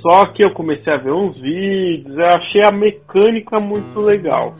Só 0.00 0.26
que 0.26 0.44
eu 0.46 0.54
comecei 0.54 0.92
a 0.92 0.98
ver 0.98 1.10
uns 1.10 1.36
vídeos, 1.36 2.16
eu 2.16 2.26
achei 2.26 2.62
a 2.64 2.70
mecânica 2.70 3.58
muito 3.58 4.00
legal. 4.00 4.54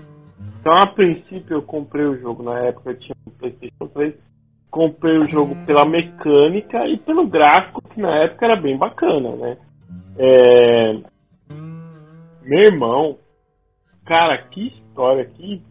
Então, 0.59 0.73
a 0.73 0.89
princípio, 0.89 1.59
eu 1.59 1.63
comprei 1.63 2.05
o 2.05 2.19
jogo 2.19 2.43
na 2.43 2.59
época, 2.65 2.91
eu 2.91 2.99
tinha 2.99 3.15
um 3.25 3.31
PlayStation 3.31 3.87
3, 3.95 4.28
comprei 4.71 5.19
o 5.19 5.31
jogo 5.31 5.57
pela 5.67 5.85
mecânica 5.85 6.87
e 6.87 6.97
pelo 6.99 7.27
gráfico, 7.27 7.83
que 7.83 8.01
na 8.01 8.25
época 8.25 8.47
era 8.47 8.57
bem 8.57 8.77
bacana, 8.77 9.35
né? 9.37 9.57
É... 10.19 10.93
Meu 12.43 12.61
irmão, 12.61 13.19
Cara, 14.09 14.39
que 14.39 14.69
história, 14.69 15.27
que. 15.27 15.63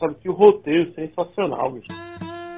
Sabe 0.00 0.16
que 0.16 0.28
o 0.28 0.32
roteiro 0.32 0.92
sensacional, 0.92 1.70
bicho. 1.70 1.86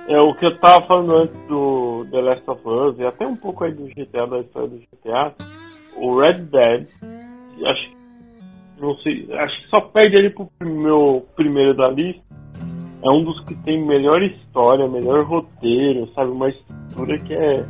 É 0.08 0.18
o 0.18 0.34
que 0.34 0.46
eu 0.46 0.58
tava 0.58 0.86
falando 0.86 1.16
antes 1.16 1.48
do 1.48 2.06
The 2.10 2.20
Last 2.20 2.50
of 2.50 2.62
Us, 2.66 2.98
e 2.98 3.04
até 3.04 3.26
um 3.26 3.36
pouco 3.36 3.64
aí 3.64 3.72
do 3.72 3.88
GTA, 3.88 4.26
da 4.26 4.38
história 4.38 4.68
do 4.68 4.78
GTA. 4.78 5.34
O 5.96 6.18
Red 6.18 6.44
Dead, 6.44 6.86
acho 7.66 7.96
não 8.78 8.94
sei, 8.98 9.26
acho 9.32 9.62
que 9.62 9.68
só 9.68 9.80
perde 9.80 10.16
ali 10.16 10.30
pro 10.30 10.48
meu 10.62 11.26
primeiro 11.34 11.74
da 11.74 11.88
lista. 11.88 12.22
É 13.02 13.10
um 13.10 13.22
dos 13.22 13.40
que 13.44 13.54
tem 13.62 13.84
melhor 13.84 14.22
história, 14.22 14.88
melhor 14.88 15.24
roteiro, 15.24 16.08
sabe? 16.14 16.30
Uma 16.30 16.48
estrutura 16.48 17.18
que 17.18 17.34
é 17.34 17.64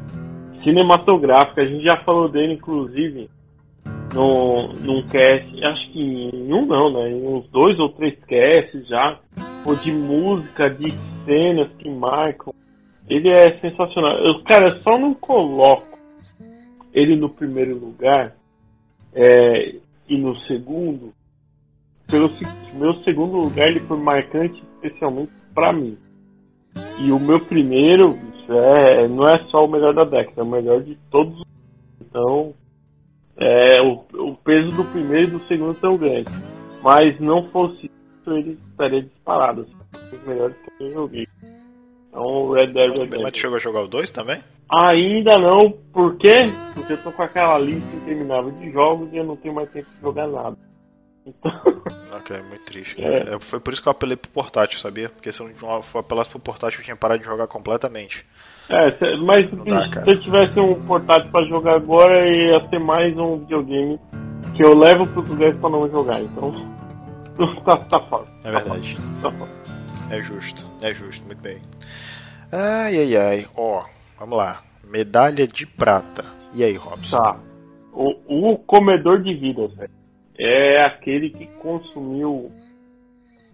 cinematográfica. 0.63 1.63
A 1.63 1.67
gente 1.67 1.85
já 1.85 1.97
falou 2.05 2.29
dele, 2.29 2.55
inclusive, 2.55 3.29
no, 4.15 4.73
num 4.75 5.03
cast, 5.07 5.65
acho 5.65 5.93
que 5.93 6.01
em 6.01 6.53
um 6.53 6.67
não, 6.67 6.93
né? 6.93 7.11
Em 7.11 7.27
uns 7.27 7.49
dois 7.51 7.79
ou 7.79 7.89
três 7.91 8.15
casts 8.21 8.87
já, 8.89 9.19
ou 9.65 9.75
de 9.77 9.93
música, 9.93 10.71
de 10.71 10.93
cenas 11.25 11.69
que 11.79 11.89
marcam. 11.89 12.55
Ele 13.09 13.29
é 13.29 13.59
sensacional. 13.61 14.19
Eu, 14.19 14.43
cara, 14.43 14.71
só 14.83 14.99
não 14.99 15.15
coloco 15.15 15.97
ele 16.93 17.15
no 17.15 17.29
primeiro 17.29 17.79
lugar 17.79 18.35
é, 19.15 19.75
e 20.09 20.17
no 20.17 20.37
segundo, 20.41 21.13
pelo 22.07 22.31
meu 22.75 22.95
segundo 23.03 23.37
lugar 23.37 23.69
ele 23.69 23.81
foi 23.81 23.99
marcante 23.99 24.63
especialmente 24.77 25.33
para 25.55 25.73
mim. 25.73 25.99
E 27.01 27.11
o 27.11 27.19
meu 27.19 27.41
primeiro 27.41 28.19
é, 28.49 29.09
não 29.09 29.27
é 29.27 29.39
só 29.51 29.65
o 29.65 29.69
melhor 29.69 29.95
da 29.95 30.03
década, 30.03 30.41
é 30.41 30.45
o 30.45 30.47
melhor 30.47 30.83
de 30.83 30.97
todos. 31.11 31.43
Então, 32.01 32.55
é, 33.37 33.81
o, 33.83 34.05
o 34.15 34.37
peso 34.37 34.69
do 34.77 34.85
primeiro 34.85 35.29
e 35.29 35.31
do 35.33 35.39
segundo 35.41 35.75
são 35.79 35.97
grandes. 35.97 36.33
Mas 36.83 37.19
não 37.21 37.49
fosse 37.51 37.87
isso, 37.87 38.31
ele 38.31 38.59
estaria 38.71 39.03
disparado. 39.03 39.63
Assim, 39.63 40.17
os 40.17 40.27
melhores 40.27 40.57
que 40.57 40.85
eu 40.85 40.93
joguei. 40.93 41.27
Então, 42.09 42.51
Red 42.53 42.69
Dead 42.69 42.91
Redemption. 42.91 43.23
Mas 43.23 43.33
tu 43.33 43.39
chegou 43.39 43.57
a 43.57 43.61
jogar 43.61 43.83
o 43.83 43.89
2 43.89 44.11
também? 44.11 44.41
Ainda 44.69 45.39
não, 45.39 45.71
por 45.93 46.17
quê? 46.17 46.35
Porque 46.75 46.95
eu 46.95 47.03
tô 47.03 47.13
com 47.13 47.23
aquela 47.23 47.59
lista 47.59 47.97
interminável 47.97 48.51
de 48.53 48.71
jogos 48.73 49.13
e 49.13 49.17
eu 49.17 49.25
não 49.25 49.37
tenho 49.37 49.55
mais 49.55 49.71
tempo 49.71 49.87
de 49.95 50.01
jogar 50.01 50.27
nada. 50.27 50.57
Então... 51.27 51.51
Ok, 52.13 52.41
muito 52.49 52.65
triste. 52.65 53.03
É. 53.03 53.35
É, 53.35 53.39
foi 53.41 53.59
por 53.61 53.73
isso 53.73 53.83
que 53.83 53.89
eu 53.89 53.93
apelei 53.93 54.17
pro 54.17 54.31
portátil, 54.31 54.79
sabia? 54.79 55.09
Porque 55.09 55.33
se 55.33 55.43
eu 55.43 55.51
não 55.61 55.83
apelasse 56.01 56.31
pro 56.31 56.39
portátil, 56.39 56.81
eu 56.81 56.85
tinha 56.85 56.97
parado 56.97 57.21
de 57.21 57.27
jogar 57.27 57.47
completamente. 57.47 58.25
É, 58.69 59.17
mas 59.19 59.49
dá, 59.65 60.03
se 60.03 60.11
eu 60.11 60.21
tivesse 60.21 60.59
um 60.59 60.75
portátil 60.87 61.31
pra 61.31 61.45
jogar 61.45 61.77
agora, 61.77 62.29
ia 62.29 62.69
ser 62.69 62.81
mais 62.81 63.17
um 63.17 63.39
videogame 63.39 63.99
que 64.57 64.65
eu 64.65 64.77
levo 64.77 65.07
pros 65.09 65.29
lugares 65.29 65.57
pra 65.59 65.71
não 65.71 65.89
jogar. 65.91 66.21
Então, 66.21 66.53
tá, 67.65 67.77
tá 67.77 68.01
fácil. 68.01 68.29
É 68.45 68.51
verdade. 68.51 68.97
Tá 69.23 69.31
fácil. 69.31 69.57
É 70.11 70.23
justo, 70.23 70.65
é 70.81 70.95
justo, 70.95 71.25
muito 71.27 71.41
bem. 71.41 71.59
Ai, 72.51 72.97
ai, 72.99 73.17
ai. 73.17 73.47
Ó, 73.57 73.85
vamos 74.19 74.39
lá. 74.39 74.63
Medalha 74.85 75.47
de 75.47 75.67
prata. 75.67 76.25
E 76.55 76.63
aí, 76.65 76.75
Robson? 76.75 77.19
Tá. 77.19 77.37
O, 77.93 78.53
o 78.53 78.59
comedor 78.59 79.23
de 79.23 79.35
vidas, 79.35 79.73
velho. 79.75 79.91
É 80.39 80.83
aquele 80.83 81.31
que 81.31 81.47
consumiu 81.59 82.51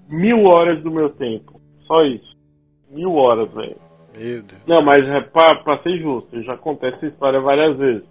mil 0.09 0.45
horas 0.45 0.83
do 0.83 0.91
meu 0.91 1.11
tempo. 1.11 1.61
Só 1.87 2.03
isso. 2.05 2.37
Mil 2.91 3.15
horas, 3.15 3.53
velho. 3.53 3.77
Meu 4.15 4.43
Deus. 4.43 4.67
Não, 4.67 4.83
mas 4.83 5.09
é 5.09 5.21
pra, 5.21 5.57
pra 5.57 5.83
ser 5.83 5.99
justo, 5.99 6.37
eu 6.37 6.43
já 6.43 6.57
contei 6.57 6.91
essa 6.91 7.07
história 7.07 7.41
várias 7.41 7.77
vezes. 7.79 8.05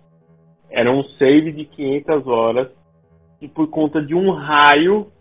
Era 0.69 0.91
um 0.91 1.03
save 1.03 1.51
de 1.51 1.65
500 1.65 2.27
horas 2.27 2.67
e 3.41 3.47
por 3.47 3.69
conta 3.69 4.01
de 4.01 4.15
um 4.15 4.31
raio 4.31 5.11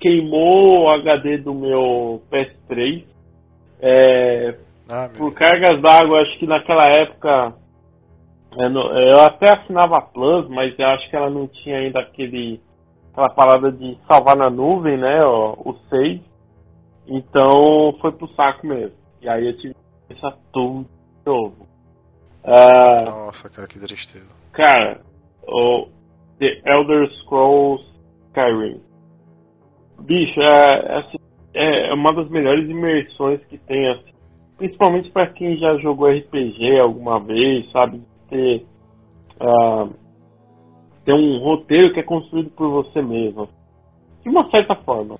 queimou 0.00 0.84
o 0.84 0.88
HD 0.88 1.38
do 1.38 1.54
meu 1.54 2.22
PS3. 2.32 3.04
É, 3.82 4.56
ah, 4.88 5.10
por 5.16 5.32
cargas 5.34 5.80
d'água, 5.80 6.22
acho 6.22 6.38
que 6.38 6.46
naquela 6.46 6.84
época 6.98 7.54
eu 8.56 9.20
até 9.20 9.56
assinava 9.56 9.98
a 9.98 10.02
Plus, 10.02 10.48
mas 10.48 10.76
eu 10.78 10.86
acho 10.88 11.08
que 11.08 11.16
ela 11.16 11.30
não 11.30 11.46
tinha 11.46 11.78
ainda 11.78 12.00
aquele 12.00 12.60
aquela 13.12 13.30
parada 13.30 13.70
de 13.70 13.96
salvar 14.08 14.36
na 14.36 14.50
nuvem, 14.50 14.96
né? 14.96 15.24
O, 15.24 15.52
o 15.64 15.74
save. 15.88 16.22
Então 17.06 17.96
foi 18.00 18.12
pro 18.12 18.32
saco 18.34 18.66
mesmo. 18.66 18.96
E 19.20 19.28
aí 19.28 19.46
eu 19.46 19.56
tive 19.58 19.74
que 19.74 20.14
começar 20.14 20.36
tudo 20.52 20.82
de 20.84 21.26
novo. 21.26 21.68
Uh, 22.44 23.04
Nossa, 23.04 23.48
cara, 23.50 23.68
que 23.68 23.78
tristeza. 23.78 24.34
Cara, 24.52 25.00
o 25.46 25.88
The 26.38 26.62
Elder 26.64 27.08
Scrolls 27.20 27.84
Skyrim. 28.28 28.80
Bicho, 30.00 30.40
é, 30.40 30.98
assim, 30.98 31.18
é 31.52 31.92
uma 31.92 32.12
das 32.14 32.28
melhores 32.30 32.68
imersões 32.68 33.44
que 33.44 33.58
tem, 33.58 33.90
assim, 33.90 34.14
principalmente 34.56 35.10
para 35.10 35.26
quem 35.26 35.58
já 35.58 35.76
jogou 35.78 36.08
RPG 36.08 36.78
alguma 36.78 37.20
vez, 37.20 37.70
sabe? 37.70 38.00
Ter, 38.30 38.66
uh, 39.40 39.92
ter 41.04 41.12
um 41.12 41.38
roteiro 41.38 41.92
que 41.92 42.00
é 42.00 42.02
construído 42.02 42.50
por 42.50 42.70
você 42.70 43.02
mesmo. 43.02 43.48
De 44.22 44.28
uma 44.28 44.48
certa 44.50 44.74
forma. 44.76 45.18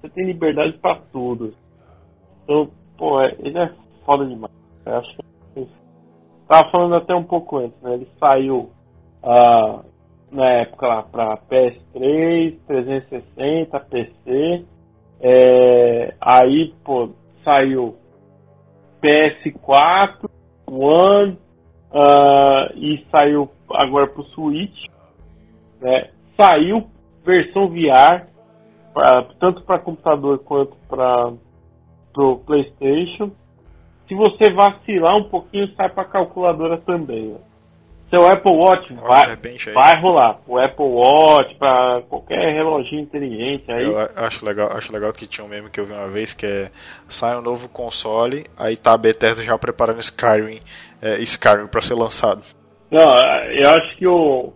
Você 0.00 0.08
tem 0.08 0.26
liberdade 0.26 0.72
para 0.78 0.96
tudo. 1.12 1.54
Então, 2.42 2.70
pô, 2.96 3.20
é, 3.20 3.36
ele 3.38 3.58
é 3.58 3.72
foda 4.04 4.26
demais. 4.26 4.52
Eu 4.84 4.96
acho 4.96 5.16
que. 5.54 5.68
Tava 6.48 6.70
falando 6.70 6.94
até 6.94 7.14
um 7.14 7.24
pouco 7.24 7.58
antes, 7.58 7.80
né? 7.82 7.94
Ele 7.94 8.08
saiu 8.20 8.70
uh, 9.22 9.84
na 10.30 10.48
época 10.50 10.86
lá 10.86 11.02
pra 11.02 11.36
PS3, 11.38 12.56
360, 12.66 13.80
PC. 13.80 14.64
É, 15.20 16.14
aí, 16.20 16.74
pô, 16.84 17.10
saiu 17.42 17.96
PS4, 19.02 20.28
One 20.68 21.38
uh, 21.90 22.76
e 22.76 23.04
saiu 23.10 23.50
agora 23.70 24.06
pro 24.06 24.24
Switch. 24.24 24.86
Né? 25.80 26.10
Saiu 26.40 26.88
versão 27.24 27.68
VR, 27.68 28.26
pra, 28.94 29.24
tanto 29.40 29.62
para 29.62 29.78
computador 29.78 30.38
quanto 30.40 30.76
para 30.88 31.32
pro 32.12 32.38
PlayStation. 32.46 33.30
Se 34.08 34.14
você 34.14 34.50
vacilar 34.52 35.16
um 35.16 35.28
pouquinho, 35.28 35.74
sai 35.74 35.88
para 35.88 36.04
calculadora 36.04 36.78
também. 36.78 37.32
Né? 37.32 37.40
Seu 38.08 38.24
Apple 38.24 38.52
Watch 38.52 38.92
vai, 38.94 39.36
vai 39.74 40.00
rolar. 40.00 40.36
O 40.46 40.58
Apple 40.58 40.86
Watch, 40.86 41.54
para 41.56 42.02
qualquer 42.02 42.54
reloginho 42.54 43.02
inteligente 43.02 43.64
aí. 43.70 43.84
Eu 43.84 43.98
acho 43.98 44.46
legal, 44.46 44.70
acho 44.72 44.92
legal 44.92 45.12
que 45.12 45.26
tinha 45.26 45.44
um 45.44 45.48
meme 45.48 45.68
que 45.70 45.80
eu 45.80 45.86
vi 45.86 45.92
uma 45.92 46.08
vez 46.08 46.32
que 46.32 46.46
é 46.46 46.70
sai 47.08 47.36
um 47.36 47.42
novo 47.42 47.68
console, 47.68 48.46
aí 48.56 48.76
tá 48.76 48.92
a 48.92 48.98
Bethesda 48.98 49.42
já 49.42 49.58
preparando 49.58 49.98
Skyrim, 49.98 50.60
é, 51.02 51.18
Skyrim 51.22 51.66
para 51.66 51.82
ser 51.82 51.94
lançado. 51.94 52.42
Não, 52.90 53.06
eu 53.50 53.70
acho 53.70 53.96
que 53.96 54.06
o, 54.06 54.52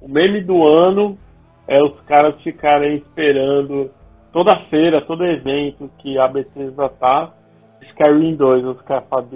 o 0.00 0.08
meme 0.08 0.42
do 0.42 0.66
ano 0.66 1.18
é 1.66 1.82
os 1.82 1.98
caras 2.02 2.34
ficarem 2.42 2.96
esperando 2.96 3.90
toda 4.30 4.60
feira, 4.68 5.00
todo 5.00 5.24
evento 5.24 5.90
que 5.98 6.18
a 6.18 6.28
Bethesda 6.28 6.88
tá, 6.90 7.32
Skyrim 7.82 8.36
2, 8.36 8.64
os 8.66 8.82
caras 8.82 9.04
falam, 9.08 9.28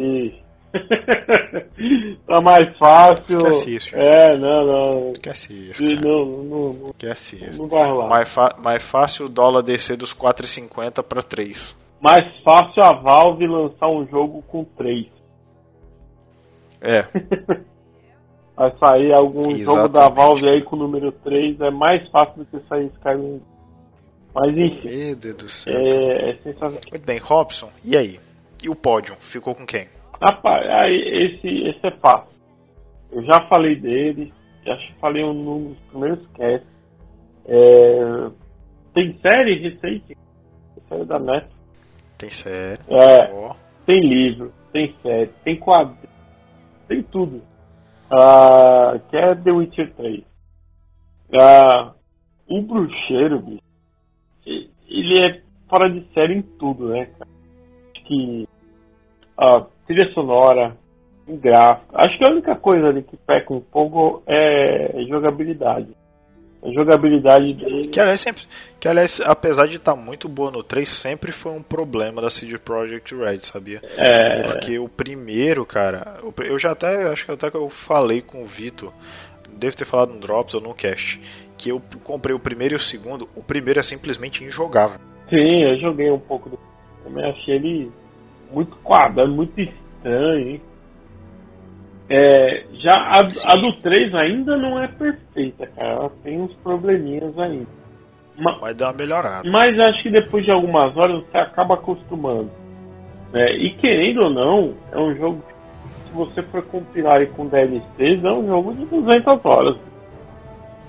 tá 2.27 2.41
mais 2.41 2.77
fácil. 2.77 3.39
Esquece 3.39 3.77
isso. 3.77 3.97
É, 3.97 4.37
não, 4.37 4.67
não. 4.67 5.13
Esquece 5.13 5.53
isso. 5.71 5.85
Cara. 5.85 6.01
Não, 6.01 6.25
não, 6.25 6.73
não, 6.73 6.91
Esquece 6.91 7.37
isso. 7.37 7.63
Não 7.63 7.69
vai 7.69 7.89
rolar. 7.89 8.09
Mais, 8.09 8.35
mais 8.59 8.83
fácil 8.83 9.27
o 9.27 9.29
dólar 9.29 9.63
descer 9.63 9.97
dos 9.97 10.15
4,50 10.15 11.03
para 11.03 11.23
3. 11.23 11.77
Mais 12.01 12.25
fácil 12.43 12.83
a 12.83 12.93
Valve 12.93 13.47
lançar 13.47 13.89
um 13.89 14.07
jogo 14.07 14.43
com 14.43 14.65
3. 14.65 15.07
É. 16.81 17.03
vai 18.57 18.73
sair 18.79 19.13
algum 19.13 19.51
Exatamente. 19.51 19.65
jogo 19.65 19.89
da 19.89 20.09
Valve 20.09 20.49
aí 20.49 20.63
com 20.63 20.77
o 20.77 20.79
número 20.81 21.13
3. 21.13 21.61
É 21.61 21.71
mais 21.71 22.07
fácil 22.09 22.45
do 22.45 22.47
que 22.47 22.69
sair 22.69 22.87
Skyrim. 22.97 23.41
Mas 24.35 24.57
enfim. 24.57 24.89
Meu 24.89 25.17
Deus 25.17 25.35
do 25.37 25.49
céu. 25.49 25.79
É, 25.79 26.31
é 26.31 26.35
sensacional. 26.43 26.81
Muito 26.91 27.07
bem, 27.07 27.19
Robson, 27.19 27.71
e 27.85 27.97
aí? 27.97 28.19
E 28.63 28.69
o 28.69 28.75
pódio? 28.75 29.15
Ficou 29.21 29.55
com 29.55 29.65
quem? 29.65 29.87
Rapaz, 30.21 30.67
aí, 30.69 30.97
esse, 30.97 31.49
esse 31.69 31.87
é 31.87 31.91
fácil. 31.93 32.35
Eu 33.13 33.23
já 33.25 33.47
falei 33.49 33.77
dele, 33.77 34.33
acho 34.67 34.87
que 34.87 35.01
falei 35.01 35.25
um 35.25 35.69
dos 35.69 35.79
primeiros 35.91 36.27
casts. 36.29 36.69
É, 37.47 38.31
tem 38.95 39.19
série 39.21 39.59
recente, 39.59 40.17
série 40.89 41.05
da 41.05 41.19
Netflix. 41.19 41.55
Tem 42.19 42.31
série. 42.31 42.81
É, 42.89 43.33
oh. 43.33 43.55
Tem 43.87 44.01
livro, 44.01 44.53
tem 44.73 44.95
série, 45.03 45.31
tem 45.45 45.57
quadro, 45.57 45.97
tem 46.89 47.03
tudo. 47.03 47.43
Uh, 48.11 48.99
que 49.11 49.17
é 49.17 49.35
The 49.35 49.51
Witcher 49.51 49.93
3. 49.95 50.21
Uh, 50.21 50.25
ah, 51.41 51.95
o 52.49 52.63
bruxeiro, 52.63 53.41
bicho, 53.41 53.63
ele 54.47 55.27
é 55.27 55.43
fora 55.69 55.91
de 55.91 56.07
série 56.13 56.35
em 56.35 56.43
tudo, 56.43 56.89
né, 56.89 57.07
cara? 57.07 57.31
Acho 57.95 58.05
que 58.05 58.49
uh, 59.39 59.67
trilha 59.87 60.11
sonora, 60.13 60.77
em 61.29 61.37
gráfico. 61.37 61.95
Acho 61.95 62.19
que 62.19 62.25
a 62.25 62.31
única 62.31 62.55
coisa 62.55 62.89
ali 62.89 63.03
que 63.03 63.17
peca 63.17 63.53
um 63.53 63.61
pouco 63.61 64.23
é 64.27 65.05
jogabilidade. 65.09 65.89
A 66.63 66.71
jogabilidade 66.73 67.53
dele. 67.55 67.89
Que 67.89 68.01
aliás, 68.01 68.21
sempre, 68.21 68.45
que, 68.81 68.89
aliás 68.89 69.21
apesar 69.21 69.67
de 69.67 69.77
estar 69.77 69.95
tá 69.95 70.01
muito 70.01 70.29
boa 70.29 70.51
no 70.51 70.63
3, 70.63 70.89
sempre 70.89 71.31
foi 71.31 71.53
um 71.53 71.63
problema 71.63 72.23
da 72.23 72.31
CD 72.31 72.57
Projekt 72.59 73.15
Red, 73.15 73.41
sabia? 73.41 73.83
É... 73.99 74.43
Porque 74.43 74.79
o 74.79 74.89
primeiro, 74.89 75.67
cara, 75.67 76.19
eu 76.43 76.59
já 76.59 76.71
até 76.71 77.07
acho 77.09 77.27
que 77.27 77.33
até 77.33 77.51
que 77.51 77.57
eu 77.57 77.69
falei 77.69 78.23
com 78.23 78.43
o 78.43 78.47
Vitor, 78.47 78.93
devo 79.59 79.77
ter 79.77 79.85
falado 79.85 80.15
no 80.15 80.21
Drops 80.21 80.55
ou 80.55 80.61
no 80.61 80.73
Cast, 80.73 81.21
que 81.59 81.69
eu 81.69 81.83
comprei 82.03 82.35
o 82.35 82.41
primeiro 82.41 82.75
e 82.75 82.77
o 82.77 82.81
segundo. 82.81 83.29
O 83.37 83.43
primeiro 83.43 83.81
é 83.81 83.83
simplesmente 83.83 84.43
injogável. 84.43 84.99
Sim, 85.29 85.65
eu 85.65 85.79
joguei 85.81 86.11
um 86.11 86.19
pouco 86.19 86.49
do. 86.49 86.59
Também 87.05 87.25
achei 87.27 87.57
ele 87.57 87.93
muito 88.55 88.77
quadrado, 88.77 89.33
muito 89.33 89.61
estranho. 89.61 90.49
Hein? 90.49 90.61
É, 92.09 92.65
já 92.75 92.93
a, 92.93 93.53
a, 93.53 93.57
do 93.57 93.73
3 93.81 94.15
ainda 94.15 94.57
não 94.57 94.83
é 94.83 94.87
perfeita, 94.89 95.67
cara. 95.69 95.89
Ela 95.89 96.13
tem 96.23 96.41
uns 96.41 96.53
probleminhas 96.57 97.37
ainda. 97.39 97.67
Mas, 98.39 98.61
Vai 98.61 98.75
dar 98.75 98.87
uma 98.89 98.99
melhorada. 98.99 99.49
Mas 99.51 99.79
acho 99.79 100.03
que 100.03 100.11
depois 100.11 100.45
de 100.45 100.51
algumas 100.51 100.95
horas 100.97 101.25
você 101.25 101.39
acaba 101.39 101.75
acostumando. 101.75 102.51
Né? 103.33 103.53
E 103.57 103.71
querendo 103.77 104.23
ou 104.23 104.31
não, 104.31 104.75
é 104.93 104.99
um 104.99 105.15
jogo 105.17 105.43
que, 105.49 106.09
se 106.09 106.13
você 106.15 106.43
for 106.43 106.63
compilar 106.67 107.27
com 107.29 107.47
DLCs, 107.47 108.25
é 108.25 108.33
um 108.33 108.47
jogo 108.47 108.75
de 108.75 108.85
200 108.87 109.45
horas. 109.45 109.77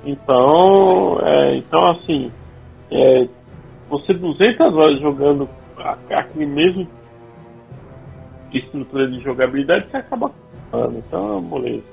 Então, 0.03 1.19
é, 1.23 1.55
então 1.55 1.81
assim, 1.91 2.31
é, 2.91 3.27
você 3.89 4.13
200 4.13 4.73
horas 4.75 4.99
jogando 4.99 5.49
aquele 6.09 6.45
mesmo 6.45 6.87
estrutura 8.57 9.07
de 9.09 9.19
jogabilidade, 9.21 9.89
você 9.89 9.97
acaba 9.97 10.27
acostumando. 10.27 10.97
Então, 10.97 11.41
moleza. 11.41 11.83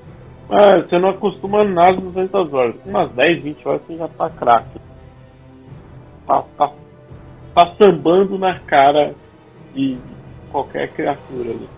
Mas 0.49 0.85
você 0.85 0.99
não 0.99 1.09
acostuma 1.09 1.63
nada 1.63 1.93
200 1.93 2.53
horas. 2.53 2.75
Umas 2.85 3.11
10, 3.11 3.43
20 3.43 3.67
horas 3.67 3.81
você 3.87 3.97
já 3.97 4.07
tá 4.09 4.29
craque. 4.29 4.79
tá, 6.27 6.43
tá, 6.57 6.71
tá 7.55 7.75
sambando 7.79 8.37
na 8.37 8.59
cara 8.59 9.15
de 9.73 9.97
qualquer 10.51 10.89
criatura 10.89 11.49
ali. 11.49 11.69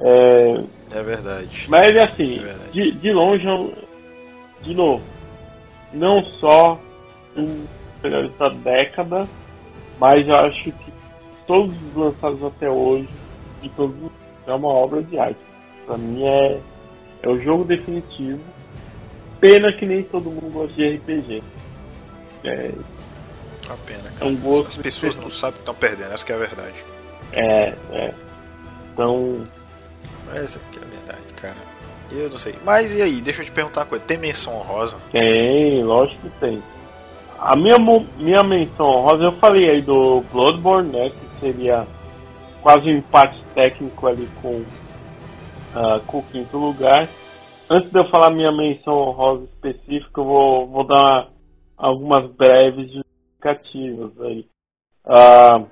É, 0.00 0.64
é 0.92 1.02
verdade. 1.02 1.66
Mas 1.68 1.96
assim, 1.96 2.38
é 2.38 2.42
verdade. 2.42 2.72
De, 2.72 2.90
de 2.92 3.12
longe, 3.12 3.46
de 4.62 4.74
novo, 4.74 5.02
não 5.92 6.22
só 6.22 6.78
um 7.36 7.64
melhores 8.02 8.36
da 8.38 8.48
década, 8.48 9.26
mas 9.98 10.28
eu 10.28 10.36
acho 10.36 10.64
que 10.64 10.92
todos 11.46 11.74
os 11.88 11.96
lançados 11.96 12.42
até 12.44 12.70
hoje 12.70 13.08
e 13.62 13.68
todos 13.70 13.94
é 14.46 14.52
uma 14.52 14.68
obra 14.68 15.02
de 15.02 15.18
arte. 15.18 15.38
Pra 15.86 15.96
mim 15.96 16.24
é, 16.24 16.60
é 17.22 17.28
o 17.28 17.40
jogo 17.40 17.64
definitivo. 17.64 18.40
Pena 19.40 19.72
que 19.72 19.84
nem 19.84 20.02
todo 20.02 20.30
mundo 20.30 20.52
gosta 20.52 20.74
de 20.74 20.96
RPG. 20.96 21.42
É, 22.44 22.70
uma 23.66 23.76
pena, 23.78 24.02
cara. 24.18 24.30
É 24.30 24.34
um 24.34 24.60
As 24.60 24.76
pessoas 24.76 25.14
não 25.16 25.30
sabem 25.30 25.54
que 25.54 25.60
estão 25.60 25.74
perdendo, 25.74 26.12
essa 26.12 26.32
é 26.32 26.34
a 26.34 26.38
verdade. 26.38 26.84
É, 27.32 27.74
é. 27.92 28.14
Então. 28.92 29.44
Essa 30.34 30.58
aqui 30.58 30.78
é 30.78 30.82
a 30.82 30.86
verdade, 30.86 31.22
cara. 31.36 31.56
Eu 32.10 32.30
não 32.30 32.38
sei. 32.38 32.54
Mas 32.64 32.94
e 32.94 33.02
aí, 33.02 33.20
deixa 33.20 33.42
eu 33.42 33.44
te 33.44 33.50
perguntar 33.50 33.80
uma 33.80 33.86
coisa. 33.86 34.04
Tem 34.04 34.16
menção 34.16 34.54
honrosa? 34.56 34.96
Tem, 35.10 35.82
lógico 35.82 36.20
que 36.22 36.30
tem. 36.40 36.62
A 37.38 37.54
minha, 37.54 37.76
minha 38.18 38.42
menção 38.42 38.86
honrosa, 38.86 39.24
eu 39.24 39.32
falei 39.32 39.68
aí 39.68 39.82
do 39.82 40.22
Bloodborne, 40.32 40.90
né? 40.90 41.10
Que 41.10 41.40
seria 41.40 41.86
quase 42.66 42.90
um 42.90 42.96
empate 42.96 43.40
técnico 43.54 44.08
ali 44.08 44.28
com, 44.42 44.56
uh, 44.58 46.04
com 46.04 46.18
o 46.18 46.22
quinto 46.24 46.56
lugar. 46.58 47.06
Antes 47.70 47.92
de 47.92 47.96
eu 47.96 48.04
falar 48.06 48.30
minha 48.30 48.50
menção 48.50 48.92
honrosa 48.92 49.44
específica, 49.44 50.20
eu 50.20 50.24
vou, 50.24 50.66
vou 50.66 50.84
dar 50.84 51.28
algumas 51.76 52.28
breves 52.32 52.90
justificativas 52.92 54.20
aí. 54.20 54.48
Uh, 55.04 55.68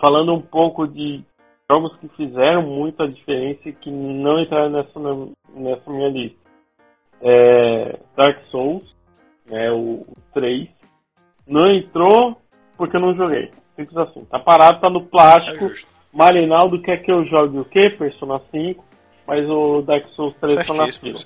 falando 0.00 0.34
um 0.34 0.42
pouco 0.42 0.88
de 0.88 1.22
jogos 1.70 1.96
que 1.98 2.08
fizeram 2.16 2.62
muita 2.62 3.06
diferença 3.06 3.68
e 3.68 3.72
que 3.72 3.92
não 3.92 4.40
entraram 4.40 4.70
nessa, 4.70 4.98
nessa 5.54 5.88
minha 5.88 6.08
lista. 6.08 6.48
É 7.20 7.96
Dark 8.16 8.42
Souls, 8.50 8.92
né, 9.46 9.70
o, 9.70 10.00
o 10.00 10.16
3. 10.34 10.68
Não 11.46 11.70
entrou 11.70 12.36
porque 12.76 12.96
eu 12.96 13.00
não 13.00 13.14
joguei. 13.14 13.52
Simples 13.78 13.96
assim. 13.96 14.24
Tá 14.24 14.40
parado, 14.40 14.80
tá 14.80 14.90
no 14.90 15.06
plástico. 15.06 15.66
É 15.66 15.98
Marinaldo 16.12 16.82
quer 16.82 16.96
que 16.96 17.12
eu 17.12 17.24
jogue 17.24 17.58
o 17.58 17.64
quê? 17.64 17.90
Persona 17.90 18.40
5. 18.50 18.84
Mas 19.24 19.48
o 19.48 19.82
Dark 19.82 20.08
Souls 20.08 20.34
3 20.40 20.66
tá 20.66 20.74
na 20.74 20.90
fila. 20.90 21.18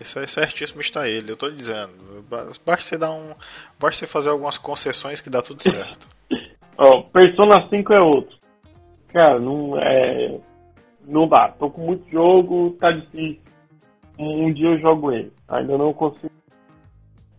Isso 0.00 0.18
aí 0.18 0.26
certíssimo 0.26 0.80
está 0.80 1.06
ele, 1.06 1.32
eu 1.32 1.36
tô 1.36 1.50
dizendo. 1.50 1.92
Basta 2.64 2.82
você 2.82 2.96
dar 2.96 3.10
um. 3.10 3.34
Basta 3.78 3.98
você 3.98 4.06
fazer 4.06 4.30
algumas 4.30 4.56
concessões 4.56 5.20
que 5.20 5.28
dá 5.28 5.42
tudo 5.42 5.60
certo. 5.60 6.08
Ó, 6.78 6.98
oh, 6.98 7.02
Persona 7.02 7.68
5 7.68 7.92
é 7.92 8.00
outro. 8.00 8.38
Cara, 9.08 9.38
não 9.38 9.76
é. 9.78 10.38
Não 11.04 11.28
dá. 11.28 11.48
Tô 11.48 11.68
com 11.68 11.82
muito 11.82 12.10
jogo, 12.10 12.76
tá 12.80 12.90
difícil. 12.90 13.42
Um 14.18 14.50
dia 14.52 14.68
eu 14.68 14.78
jogo 14.78 15.12
ele. 15.12 15.32
Ainda 15.48 15.76
não 15.76 15.92
consigo. 15.92 16.30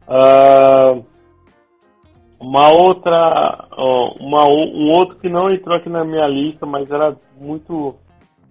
Uh, 0.07 1.03
uma 2.41 2.69
outra. 2.69 3.67
uma, 4.19 4.49
um 4.49 4.89
outro 4.89 5.17
que 5.17 5.29
não 5.29 5.51
entrou 5.51 5.77
aqui 5.77 5.89
na 5.89 6.03
minha 6.03 6.27
lista, 6.27 6.65
mas 6.65 6.89
era 6.89 7.15
muito 7.39 7.95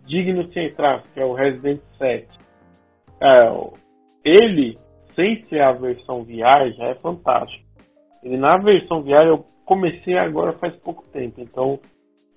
digno 0.07 0.45
de 0.45 0.61
entrar, 0.61 1.03
que 1.13 1.21
é 1.21 1.25
o 1.25 1.35
Resident 1.35 1.81
7. 1.99 2.27
É, 3.21 3.53
ele, 4.25 4.79
sem 5.15 5.43
ser 5.45 5.61
a 5.61 5.73
versão 5.73 6.23
VR, 6.23 6.71
já 6.77 6.87
é 6.87 6.95
fantástico. 6.95 7.65
Ele 8.23 8.37
na 8.37 8.57
versão 8.59 9.03
VR 9.03 9.27
eu 9.27 9.45
comecei 9.65 10.17
agora 10.17 10.53
faz 10.53 10.75
pouco 10.77 11.05
tempo, 11.13 11.41
então 11.41 11.79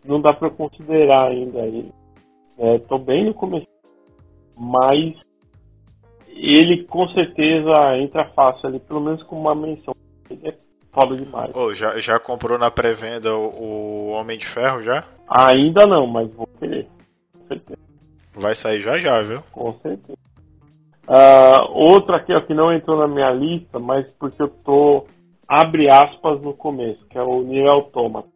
não 0.03 0.19
dá 0.19 0.33
para 0.33 0.49
considerar 0.49 1.29
ainda 1.29 1.59
ele. 1.59 1.91
É, 2.57 2.97
bem 2.99 3.25
no 3.25 3.33
começo, 3.33 3.67
mas 4.57 5.15
ele 6.27 6.83
com 6.85 7.07
certeza 7.09 7.97
entra 7.97 8.29
fácil 8.29 8.67
ali, 8.67 8.79
pelo 8.79 9.01
menos 9.01 9.21
com 9.23 9.39
uma 9.39 9.55
menção. 9.55 9.93
Ele 10.29 10.47
é 10.47 10.55
foda 10.93 11.15
demais. 11.17 11.51
Oh, 11.53 11.73
já, 11.73 11.99
já 11.99 12.19
comprou 12.19 12.57
na 12.57 12.69
pré-venda 12.69 13.35
o, 13.35 13.49
o, 13.49 14.11
Homem 14.11 14.37
de 14.37 14.45
Ferro 14.45 14.81
já? 14.81 15.03
Ainda 15.27 15.85
não, 15.87 16.05
mas 16.05 16.31
vou 16.33 16.47
querer. 16.59 16.87
Com 17.33 17.47
certeza. 17.47 17.79
Vai 18.35 18.55
sair 18.55 18.81
já 18.81 18.97
já, 18.97 19.21
viu? 19.21 19.41
Com 19.51 19.73
certeza. 19.79 20.17
Uh, 21.07 21.71
outra 21.71 22.17
aqui 22.17 22.33
ó, 22.33 22.39
que 22.39 22.53
não 22.53 22.71
entrou 22.71 22.97
na 22.97 23.07
minha 23.07 23.31
lista, 23.31 23.77
mas 23.79 24.09
porque 24.11 24.41
eu 24.41 24.47
tô 24.47 25.05
abre 25.47 25.89
aspas 25.89 26.41
no 26.41 26.53
começo, 26.53 27.05
que 27.09 27.17
é 27.17 27.21
o 27.21 27.41
Nier 27.43 27.67
Automata. 27.67 28.27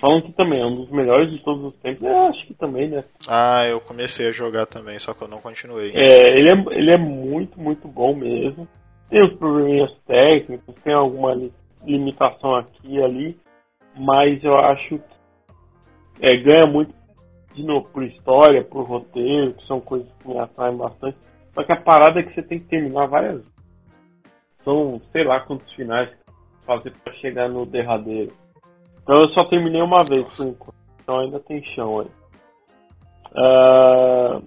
Falam 0.00 0.20
que 0.20 0.32
também 0.32 0.60
é 0.60 0.66
um 0.66 0.76
dos 0.76 0.90
melhores 0.90 1.30
de 1.30 1.38
todos 1.40 1.64
os 1.64 1.74
tempos. 1.80 2.02
Eu 2.06 2.26
acho 2.26 2.46
que 2.46 2.54
também, 2.54 2.88
né? 2.88 3.02
Ah, 3.26 3.66
eu 3.66 3.80
comecei 3.80 4.28
a 4.28 4.32
jogar 4.32 4.66
também, 4.66 4.96
só 4.98 5.12
que 5.12 5.22
eu 5.22 5.28
não 5.28 5.40
continuei. 5.40 5.90
É, 5.92 6.38
ele 6.38 6.50
é, 6.50 6.78
ele 6.78 6.90
é 6.92 6.98
muito, 6.98 7.60
muito 7.60 7.88
bom 7.88 8.14
mesmo. 8.14 8.68
Tem 9.10 9.20
os 9.20 9.32
probleminhas 9.34 9.90
técnicos, 10.06 10.74
tem 10.84 10.92
alguma 10.92 11.34
limitação 11.84 12.56
aqui 12.56 12.94
e 12.96 13.02
ali, 13.02 13.38
mas 13.96 14.42
eu 14.42 14.56
acho 14.58 14.98
que 14.98 15.18
é, 16.20 16.36
ganha 16.36 16.66
muito 16.66 16.94
de 17.54 17.62
novo 17.62 17.88
por 17.90 18.02
história, 18.02 18.64
por 18.64 18.84
roteiro, 18.84 19.54
que 19.54 19.66
são 19.66 19.80
coisas 19.80 20.08
que 20.20 20.28
me 20.28 20.38
atraem 20.38 20.76
bastante. 20.76 21.18
Só 21.54 21.64
que 21.64 21.72
a 21.72 21.80
parada 21.80 22.20
é 22.20 22.22
que 22.22 22.34
você 22.34 22.42
tem 22.42 22.58
que 22.58 22.66
terminar 22.66 23.06
várias 23.06 23.36
vezes. 23.36 23.58
São, 24.64 25.00
sei 25.12 25.24
lá 25.24 25.40
quantos 25.40 25.72
finais 25.72 26.10
fazer 26.64 26.92
para 27.02 27.12
chegar 27.14 27.48
no 27.48 27.64
derradeiro. 27.64 28.32
Então 29.02 29.22
eu 29.22 29.28
só 29.30 29.44
terminei 29.44 29.80
uma 29.80 30.02
vez 30.02 30.24
por 30.36 30.46
enquanto. 30.46 30.74
Então 31.00 31.18
ainda 31.18 31.40
tem 31.40 31.64
chão 31.74 32.00
aí. 32.00 32.06
Uh, 33.32 34.44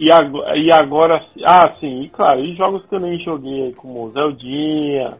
e, 0.00 0.10
agora, 0.10 0.56
e 0.56 0.72
agora. 0.72 1.26
Ah, 1.44 1.76
sim, 1.78 2.02
e 2.02 2.08
claro, 2.08 2.40
e 2.40 2.56
jogos 2.56 2.84
que 2.86 2.94
eu 2.94 3.00
nem 3.00 3.18
joguei, 3.20 3.74
como 3.74 4.10
Zeldinha. 4.10 5.18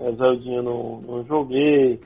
É, 0.00 0.12
Zeldinha 0.12 0.62
não, 0.62 1.00
não 1.00 1.24
joguei. 1.24 2.00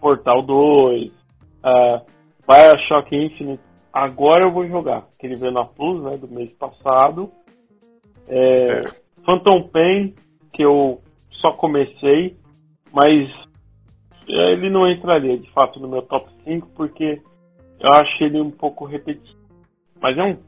Portal 0.00 0.42
2. 0.42 1.10
Uh, 1.10 2.00
Bioshock 2.46 3.14
Infinite. 3.14 3.62
Agora 3.92 4.44
eu 4.44 4.52
vou 4.52 4.66
jogar. 4.66 5.04
Que 5.18 5.26
ele 5.26 5.36
veio 5.36 5.52
na 5.52 5.64
Plus, 5.64 6.02
né? 6.02 6.16
Do 6.16 6.28
mês 6.28 6.50
passado. 6.52 7.30
É, 8.28 8.80
é. 8.80 8.82
Phantom 9.24 9.68
Pain, 9.68 10.14
que 10.52 10.62
eu 10.62 11.00
só 11.40 11.52
comecei, 11.52 12.36
mas 12.92 13.30
ele 14.26 14.70
não 14.70 14.88
entraria 14.88 15.38
de 15.38 15.50
fato 15.52 15.78
no 15.78 15.88
meu 15.88 16.02
top 16.02 16.28
5 16.44 16.68
porque 16.74 17.20
eu 17.80 17.92
acho 17.92 18.24
ele 18.24 18.40
um 18.40 18.50
pouco 18.50 18.84
repetido. 18.84 19.38
Mas 20.00 20.16
é 20.16 20.22
um 20.22 20.38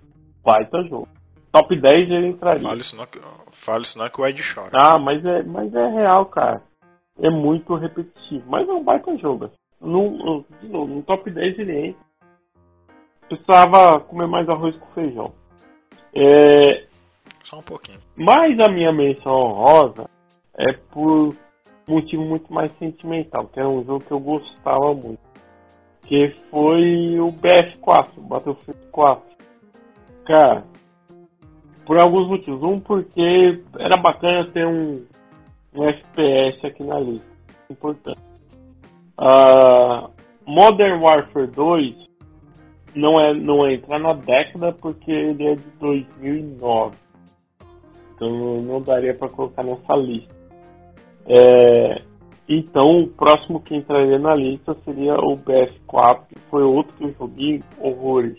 baita 0.44 0.82
jogo. 0.84 1.08
Top 1.52 1.74
10 1.74 2.10
ele 2.10 2.28
entraria. 2.28 2.62
Fale 2.62 2.80
isso 2.80 2.96
não, 2.96 3.06
fale 3.50 3.82
isso 3.82 3.98
não 3.98 4.08
que 4.08 4.20
o 4.20 4.26
Ed 4.26 4.42
chora. 4.42 4.70
Ah, 4.74 4.98
mas 4.98 5.24
é, 5.24 5.42
mas 5.42 5.74
é 5.74 5.88
real, 5.88 6.26
cara. 6.26 6.62
É 7.18 7.30
muito 7.30 7.74
repetitivo. 7.74 8.44
Mas 8.48 8.68
é 8.68 8.72
um 8.72 8.84
baita 8.84 9.16
jogo. 9.18 9.50
No, 9.80 10.44
de 10.60 10.68
novo, 10.68 10.94
no 10.94 11.02
top 11.02 11.30
10 11.30 11.58
ele 11.58 11.88
entra. 11.88 12.06
Precisava 13.28 14.00
comer 14.00 14.26
mais 14.26 14.48
arroz 14.48 14.76
com 14.76 14.86
feijão. 14.86 15.32
É, 16.14 16.86
só 17.44 17.58
um 17.58 17.62
pouquinho. 17.62 17.98
Mas 18.16 18.58
a 18.60 18.68
minha 18.68 18.92
menção 18.92 19.32
honrosa 19.32 20.08
é 20.58 20.72
por 20.90 21.34
motivo 21.86 22.24
muito 22.24 22.52
mais 22.52 22.72
sentimental, 22.78 23.46
que 23.48 23.60
era 23.60 23.68
um 23.68 23.84
jogo 23.84 24.04
que 24.04 24.12
eu 24.12 24.20
gostava 24.20 24.94
muito. 24.94 25.20
Que 26.02 26.30
foi 26.50 27.18
o 27.18 27.32
BF4, 27.32 28.18
o 28.18 28.20
Battlefield 28.20 28.80
4. 28.92 29.36
Cara, 30.24 30.64
por 31.86 31.98
alguns 31.98 32.28
motivos. 32.28 32.62
Um, 32.62 32.80
porque 32.80 33.62
era 33.78 33.96
bacana 33.96 34.46
ter 34.50 34.66
um, 34.66 35.06
um 35.76 35.88
FPS 35.88 36.66
aqui 36.66 36.84
na 36.84 36.98
lista. 37.00 37.26
Importante. 37.70 38.20
Uh, 39.18 40.10
Modern 40.46 41.02
Warfare 41.02 41.48
2 41.48 42.06
não, 42.94 43.20
é, 43.20 43.34
não 43.34 43.68
entra 43.68 43.98
na 43.98 44.14
década 44.14 44.72
porque 44.72 45.10
ele 45.10 45.46
é 45.46 45.54
de 45.54 45.70
2009. 45.80 46.96
Então 48.14 48.60
não 48.62 48.80
daria 48.80 49.14
para 49.14 49.28
colocar 49.28 49.62
nessa 49.62 49.94
lista. 49.94 50.34
É, 51.28 52.02
então 52.48 53.00
o 53.00 53.08
próximo 53.08 53.60
que 53.60 53.76
entraria 53.76 54.18
na 54.18 54.34
lista 54.34 54.76
seria 54.84 55.14
o 55.14 55.36
BF4, 55.36 56.26
que 56.28 56.38
foi 56.48 56.62
outro 56.62 56.96
que 56.96 57.04
eu 57.04 57.14
joguei 57.18 57.62
horrores. 57.78 58.38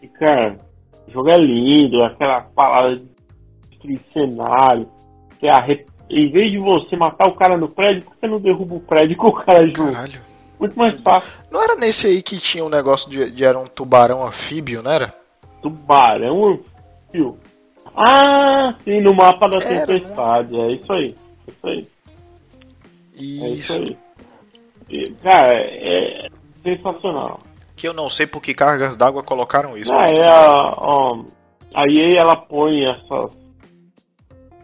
E 0.00 0.08
cara, 0.08 0.58
o 1.08 1.10
jogo 1.10 1.30
é 1.30 1.36
lindo, 1.36 2.02
aquela 2.04 2.42
palavra 2.42 2.96
de 2.96 3.98
cenário, 4.12 4.86
que 5.38 5.46
é 5.46 5.50
a 5.50 5.60
em 6.12 6.30
vez 6.30 6.52
de 6.52 6.58
você 6.58 6.94
matar 6.94 7.26
o 7.28 7.34
cara 7.34 7.56
no 7.56 7.68
prédio, 7.68 8.02
por 8.02 8.12
que 8.12 8.20
você 8.20 8.26
não 8.26 8.38
derruba 8.38 8.74
o 8.74 8.80
prédio 8.80 9.16
com 9.16 9.28
o 9.28 9.32
cara 9.32 9.66
junto? 9.66 9.92
Caralho. 9.92 10.20
Muito 10.60 10.78
mais 10.78 11.00
fácil. 11.00 11.28
Não 11.50 11.62
era 11.62 11.74
nesse 11.74 12.06
aí 12.06 12.22
que 12.22 12.38
tinha 12.38 12.64
um 12.64 12.68
negócio 12.68 13.10
de, 13.10 13.30
de 13.30 13.44
era 13.44 13.58
um 13.58 13.66
tubarão 13.66 14.24
anfíbio, 14.24 14.82
não 14.82 14.90
era? 14.90 15.12
Tubarão 15.62 16.60
anfíbio? 17.08 17.36
Ah, 17.96 18.74
sim, 18.84 19.00
no 19.00 19.14
mapa 19.14 19.48
da 19.48 19.58
Era, 19.58 19.86
tempestade. 19.86 20.52
Né? 20.52 20.66
É 20.66 20.72
isso 20.72 20.92
aí. 20.92 21.14
É 21.46 21.50
isso 21.50 21.66
aí. 21.66 21.88
É 23.18 23.48
isso 23.48 23.72
aí. 23.72 23.96
E, 24.90 25.10
cara, 25.22 25.54
é 25.54 26.28
sensacional. 26.62 27.40
Que 27.74 27.88
eu 27.88 27.94
não 27.94 28.08
sei 28.08 28.26
por 28.26 28.42
que 28.42 28.54
cargas 28.54 28.96
d'água 28.96 29.22
colocaram 29.22 29.76
isso. 29.76 29.92
Ah, 29.92 30.08
é 30.08 30.28
a, 30.28 30.74
ó, 30.76 31.24
a 31.74 31.90
EA 31.90 32.20
ela 32.20 32.36
põe 32.36 32.84
essas 32.84 33.41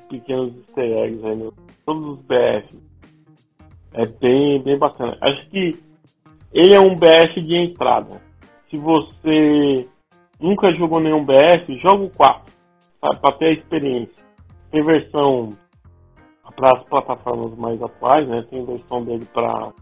pequenos 0.09 0.57
easter 0.57 0.85
eggs 0.85 1.25
aí 1.25 1.51
todos 1.85 2.07
os 2.07 2.19
BF. 2.21 2.79
É 3.95 4.07
bem, 4.07 4.63
bem 4.63 4.79
bacana. 4.79 5.17
Acho 5.21 5.49
que 5.49 5.79
ele 6.53 6.75
é 6.75 6.81
um 6.81 6.97
BF 6.97 7.41
de 7.41 7.57
entrada. 7.57 8.21
Se 8.71 8.77
você 8.77 9.89
nunca 10.41 10.71
jogou 10.77 11.01
nenhum 11.01 11.25
BF, 11.25 11.79
joga 11.79 12.05
o 12.05 12.11
4, 12.11 12.53
sabe, 13.01 13.19
pra 13.21 13.33
ter 13.33 13.47
a 13.47 13.53
experiência. 13.53 14.25
Tem 14.71 14.83
versão 14.83 15.49
para 16.55 16.79
as 16.79 16.85
plataformas 16.85 17.57
mais 17.57 17.81
atuais, 17.83 18.29
né? 18.29 18.45
Tem 18.51 18.65
versão 18.65 19.05
dele 19.05 19.27
para 19.33 19.73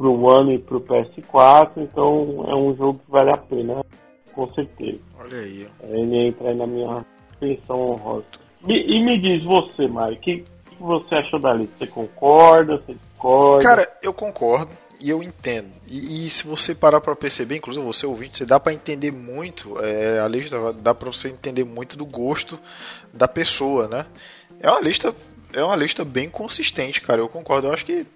o 0.00 0.24
One 0.24 0.54
e 0.54 0.58
para 0.58 0.76
o 0.76 0.80
PS4, 0.80 1.72
então 1.76 2.44
é 2.46 2.54
um 2.54 2.74
jogo 2.74 2.98
que 2.98 3.10
vale 3.10 3.30
a 3.30 3.36
pena, 3.36 3.84
com 4.32 4.46
certeza. 4.54 5.02
Olha 5.18 5.38
aí. 5.38 5.68
Ele 5.82 6.28
entra 6.28 6.50
aí 6.50 6.56
na 6.56 6.66
minha 6.66 7.04
pensão 7.38 7.90
honrosa. 7.90 8.24
E, 8.66 8.96
e 8.96 9.02
me 9.02 9.18
diz 9.18 9.42
você, 9.44 9.86
Mário, 9.86 10.16
o 10.16 10.20
que, 10.20 10.38
que 10.38 10.76
você 10.78 11.14
achou 11.14 11.38
da 11.38 11.54
lista? 11.54 11.72
Você 11.78 11.86
concorda? 11.86 12.76
Você 12.76 12.94
discorda? 12.94 13.62
Cara, 13.62 13.98
eu 14.02 14.12
concordo 14.12 14.70
e 15.00 15.08
eu 15.08 15.22
entendo. 15.22 15.70
E, 15.86 16.26
e 16.26 16.30
se 16.30 16.46
você 16.46 16.74
parar 16.74 17.00
para 17.00 17.16
perceber, 17.16 17.56
inclusive 17.56 17.84
você 17.84 18.06
ouvinte, 18.06 18.36
você 18.36 18.44
dá 18.44 18.60
para 18.60 18.72
entender 18.72 19.10
muito 19.10 19.82
é, 19.82 20.20
a 20.20 20.28
lista, 20.28 20.72
dá 20.74 20.94
para 20.94 21.10
você 21.10 21.28
entender 21.28 21.64
muito 21.64 21.96
do 21.96 22.04
gosto 22.04 22.58
da 23.12 23.26
pessoa, 23.26 23.88
né? 23.88 24.06
É 24.60 24.70
uma 24.70 24.80
lista, 24.80 25.14
é 25.52 25.64
uma 25.64 25.76
lista 25.76 26.04
bem 26.04 26.28
consistente, 26.28 27.00
cara. 27.00 27.20
Eu 27.20 27.28
concordo. 27.28 27.68
Eu 27.68 27.72
acho 27.72 27.86
que 27.86 28.06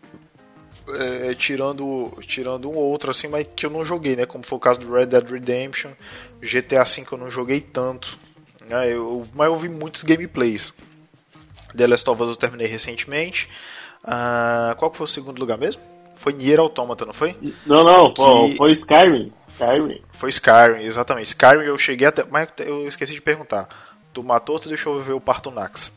é, 0.88 1.34
tirando 1.34 2.12
tirando 2.20 2.70
um 2.70 2.74
ou 2.74 2.84
outro 2.84 3.10
assim, 3.10 3.28
mas 3.28 3.46
que 3.56 3.64
eu 3.64 3.70
não 3.70 3.84
joguei, 3.84 4.14
né? 4.14 4.26
Como 4.26 4.44
foi 4.44 4.58
o 4.58 4.60
caso 4.60 4.80
do 4.80 4.92
Red 4.92 5.06
Dead 5.06 5.28
Redemption, 5.28 5.90
GTA 6.42 6.84
V 6.84 7.04
eu 7.10 7.18
não 7.18 7.30
joguei 7.30 7.60
tanto, 7.60 8.18
né? 8.68 8.92
Eu, 8.92 9.26
mas 9.34 9.46
eu 9.46 9.56
vi 9.56 9.68
muitos 9.68 10.02
gameplays. 10.02 10.72
The 11.76 11.86
Last 11.86 12.08
of 12.08 12.22
Us 12.22 12.28
eu 12.30 12.36
terminei 12.36 12.66
recentemente. 12.66 13.48
Ah, 14.02 14.74
qual 14.78 14.90
que 14.90 14.96
foi 14.96 15.04
o 15.04 15.08
segundo 15.08 15.38
lugar 15.38 15.58
mesmo? 15.58 15.82
Foi 16.16 16.32
Nier 16.32 16.60
Automata, 16.60 17.04
não 17.04 17.12
foi? 17.12 17.36
Não, 17.66 17.82
não, 17.82 18.12
que... 18.12 18.56
foi 18.56 18.72
Skyrim. 18.74 19.32
Skyrim. 19.48 20.00
Foi 20.12 20.30
Skyrim, 20.30 20.84
exatamente. 20.84 21.28
Skyrim 21.28 21.64
eu 21.64 21.76
cheguei 21.76 22.06
até. 22.06 22.24
Mas 22.24 22.48
eu 22.58 22.88
esqueci 22.88 23.12
de 23.12 23.20
perguntar. 23.20 23.68
Tu 24.12 24.22
matou 24.22 24.54
ou 24.54 24.60
tu 24.60 24.68
deixou 24.68 24.96
eu 24.96 25.02
ver 25.02 25.12
o 25.12 25.20
Partonax? 25.20 25.92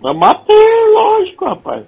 Mas 0.00 0.16
matei, 0.16 0.90
lógico, 0.92 1.44
rapaz. 1.44 1.84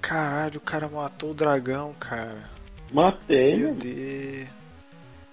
Caralho, 0.00 0.58
o 0.58 0.62
cara 0.62 0.88
matou 0.88 1.32
o 1.32 1.34
dragão, 1.34 1.94
cara. 1.98 2.48
Matei. 2.90 3.56
Meu 3.56 3.74
Deus. 3.74 4.48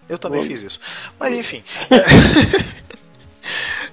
Eu 0.10 0.17
também 0.17 0.41
Bom. 0.41 0.47
fiz 0.47 0.62
isso. 0.62 0.80
Mas 1.19 1.34
enfim. 1.34 1.63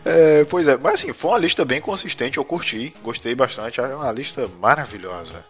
É, 0.04 0.44
pois 0.44 0.68
é, 0.68 0.76
mas 0.76 0.94
assim, 0.94 1.12
foi 1.12 1.30
uma 1.30 1.38
lista 1.38 1.64
bem 1.64 1.80
consistente, 1.80 2.38
eu 2.38 2.44
curti, 2.44 2.94
gostei 3.02 3.34
bastante, 3.34 3.80
é 3.80 3.94
uma 3.94 4.12
lista 4.12 4.48
maravilhosa. 4.60 5.44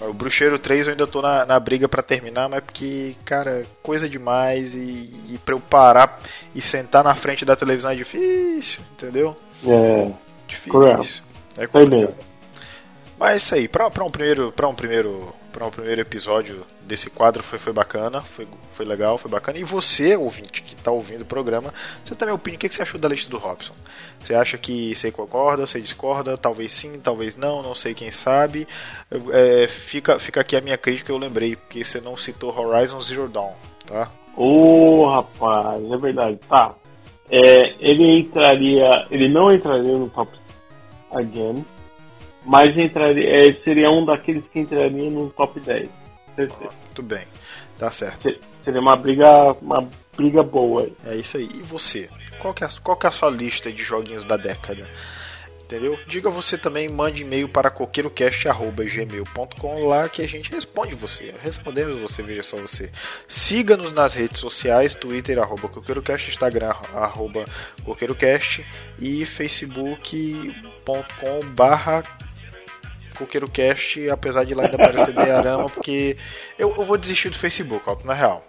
O 0.00 0.12
Bruxeiro 0.12 0.58
3 0.58 0.86
eu 0.86 0.90
ainda 0.92 1.06
tô 1.06 1.20
na, 1.20 1.44
na 1.44 1.58
briga 1.58 1.88
para 1.88 2.02
terminar, 2.02 2.48
mas 2.48 2.60
porque, 2.60 3.16
cara, 3.24 3.66
coisa 3.82 4.08
demais 4.08 4.72
e, 4.72 5.10
e 5.28 5.40
pra 5.44 5.54
eu 5.54 5.60
parar 5.60 6.20
e 6.54 6.60
sentar 6.60 7.02
na 7.02 7.16
frente 7.16 7.44
da 7.44 7.56
televisão 7.56 7.90
é 7.90 7.96
difícil, 7.96 8.80
entendeu? 8.92 9.36
É. 9.66 10.10
Difícil. 10.46 10.70
É 11.56 11.66
complicado. 11.66 12.14
Mas 13.18 13.32
é 13.32 13.36
isso 13.36 13.54
aí, 13.56 13.68
pra, 13.68 13.90
pra 13.90 14.04
um 14.04 14.10
primeiro. 14.10 14.52
Pra 14.52 14.68
um 14.68 14.74
primeiro. 14.74 15.34
Pra 15.58 15.66
um 15.66 15.70
primeiro 15.70 16.00
episódio 16.00 16.64
desse 16.82 17.10
quadro 17.10 17.42
foi, 17.42 17.58
foi 17.58 17.72
bacana, 17.72 18.20
foi, 18.20 18.46
foi 18.70 18.86
legal, 18.86 19.18
foi 19.18 19.28
bacana. 19.28 19.58
E 19.58 19.64
você, 19.64 20.16
ouvinte, 20.16 20.62
que 20.62 20.72
está 20.72 20.92
ouvindo 20.92 21.22
o 21.22 21.24
programa, 21.24 21.74
você 22.04 22.14
também 22.14 22.32
opina 22.32 22.54
o 22.54 22.60
que, 22.60 22.68
que 22.68 22.74
você 22.76 22.82
achou 22.82 23.00
da 23.00 23.08
lista 23.08 23.28
do 23.28 23.38
Robson? 23.38 23.74
Você 24.20 24.36
acha 24.36 24.56
que 24.56 24.94
você 24.94 25.10
concorda, 25.10 25.66
você 25.66 25.80
discorda? 25.80 26.38
Talvez 26.38 26.72
sim, 26.72 27.00
talvez 27.00 27.34
não, 27.34 27.60
não 27.60 27.74
sei 27.74 27.92
quem 27.92 28.12
sabe. 28.12 28.68
É, 29.32 29.66
fica, 29.66 30.20
fica 30.20 30.42
aqui 30.42 30.54
a 30.54 30.60
minha 30.60 30.78
crítica, 30.78 31.10
eu 31.10 31.18
lembrei, 31.18 31.56
porque 31.56 31.82
você 31.82 32.00
não 32.00 32.16
citou 32.16 32.56
Horizon 32.56 33.00
Zero 33.00 33.28
Dawn, 33.28 33.54
tá? 33.84 34.12
Ô 34.36 35.00
oh, 35.00 35.10
rapaz, 35.10 35.82
é 35.82 35.96
verdade. 35.96 36.38
Tá. 36.48 36.72
É, 37.28 37.74
ele 37.80 38.20
entraria. 38.20 39.08
Ele 39.10 39.28
não 39.28 39.52
entraria 39.52 39.98
no 39.98 40.08
top 40.08 40.30
again, 41.10 41.64
mas 42.48 42.76
entraria, 42.76 43.28
é, 43.28 43.52
seria 43.62 43.90
um 43.90 44.04
daqueles 44.04 44.42
que 44.50 44.58
entraria 44.58 45.10
no 45.10 45.30
top 45.30 45.60
10 45.60 45.88
certeza. 46.38 46.70
Tudo 46.94 47.08
bem, 47.08 47.24
tá 47.76 47.90
certo. 47.90 48.32
Seria 48.62 48.80
uma 48.80 48.94
briga, 48.96 49.52
uma 49.60 49.86
briga 50.16 50.42
boa 50.42 50.82
aí. 50.82 50.92
É 51.06 51.16
isso 51.16 51.36
aí. 51.36 51.50
E 51.52 51.62
você? 51.62 52.08
Qual 52.38 52.54
que 52.54 52.64
é, 52.64 52.68
qual 52.82 52.96
que 52.96 53.04
é 53.06 53.08
a 53.08 53.12
sua 53.12 53.30
lista 53.30 53.72
de 53.72 53.82
joguinhos 53.82 54.24
da 54.24 54.36
década? 54.36 54.86
Entendeu? 55.64 55.98
Diga 56.06 56.30
você 56.30 56.56
também, 56.56 56.88
mande 56.88 57.20
e-mail 57.20 57.46
para 57.46 57.70
coqueirocast.gmail.com 57.70 59.86
lá 59.86 60.08
que 60.08 60.22
a 60.22 60.26
gente 60.26 60.50
responde 60.50 60.94
você. 60.94 61.34
Respondemos 61.42 62.00
você, 62.00 62.22
veja 62.22 62.42
só 62.42 62.56
você. 62.56 62.90
Siga-nos 63.26 63.92
nas 63.92 64.14
redes 64.14 64.38
sociais, 64.38 64.94
Twitter, 64.94 65.38
arroba 65.38 65.68
coqueirocast, 65.68 66.30
Instagram, 66.30 66.72
arroba 66.94 67.44
coqueirocast 67.84 68.64
e 68.98 69.26
facebook.com 69.26 71.40
barra 71.50 72.02
CoqueiroCast, 73.18 74.08
apesar 74.10 74.44
de 74.44 74.54
lá 74.54 74.64
ainda 74.64 74.76
aparecer 74.76 75.12
Diarama, 75.12 75.68
porque 75.68 76.16
eu, 76.58 76.74
eu, 76.76 76.84
vou 76.84 76.96
desistir 76.96 77.30
do 77.30 77.38
Facebook, 77.38 77.82
ó, 77.86 77.96
na 78.04 78.14
real. 78.14 78.44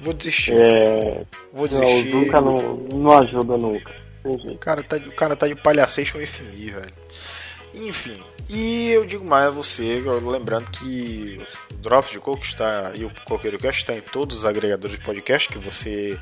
Vou 0.00 0.12
desistir. 0.12 0.54
É... 0.54 1.22
Vou 1.52 1.66
desistir. 1.66 2.12
Não, 2.12 2.20
nunca 2.20 2.40
não, 2.40 2.58
não 2.98 3.18
ajuda 3.18 3.56
nunca. 3.56 3.92
O 4.24 4.58
cara, 4.58 4.82
tá, 4.82 4.96
o 4.96 5.12
cara 5.12 5.36
tá 5.36 5.46
de 5.48 5.54
palhaçation 5.54 6.18
FMI, 6.18 6.70
velho. 6.70 6.92
Enfim, 7.74 8.20
e 8.48 8.90
eu 8.90 9.04
digo 9.04 9.24
mais 9.24 9.46
a 9.46 9.50
você, 9.50 10.02
lembrando 10.22 10.70
que 10.70 11.38
o 11.72 11.76
Drops 11.76 12.10
de 12.10 12.18
Coco 12.18 12.42
está 12.42 12.92
e 12.94 13.04
o 13.04 13.12
Coqueiro 13.24 13.58
Cast 13.58 13.82
está 13.82 13.94
em 13.94 14.00
todos 14.00 14.38
os 14.38 14.44
agregadores 14.44 14.98
de 14.98 15.04
podcast 15.04 15.48
que 15.48 15.58
você 15.58 16.18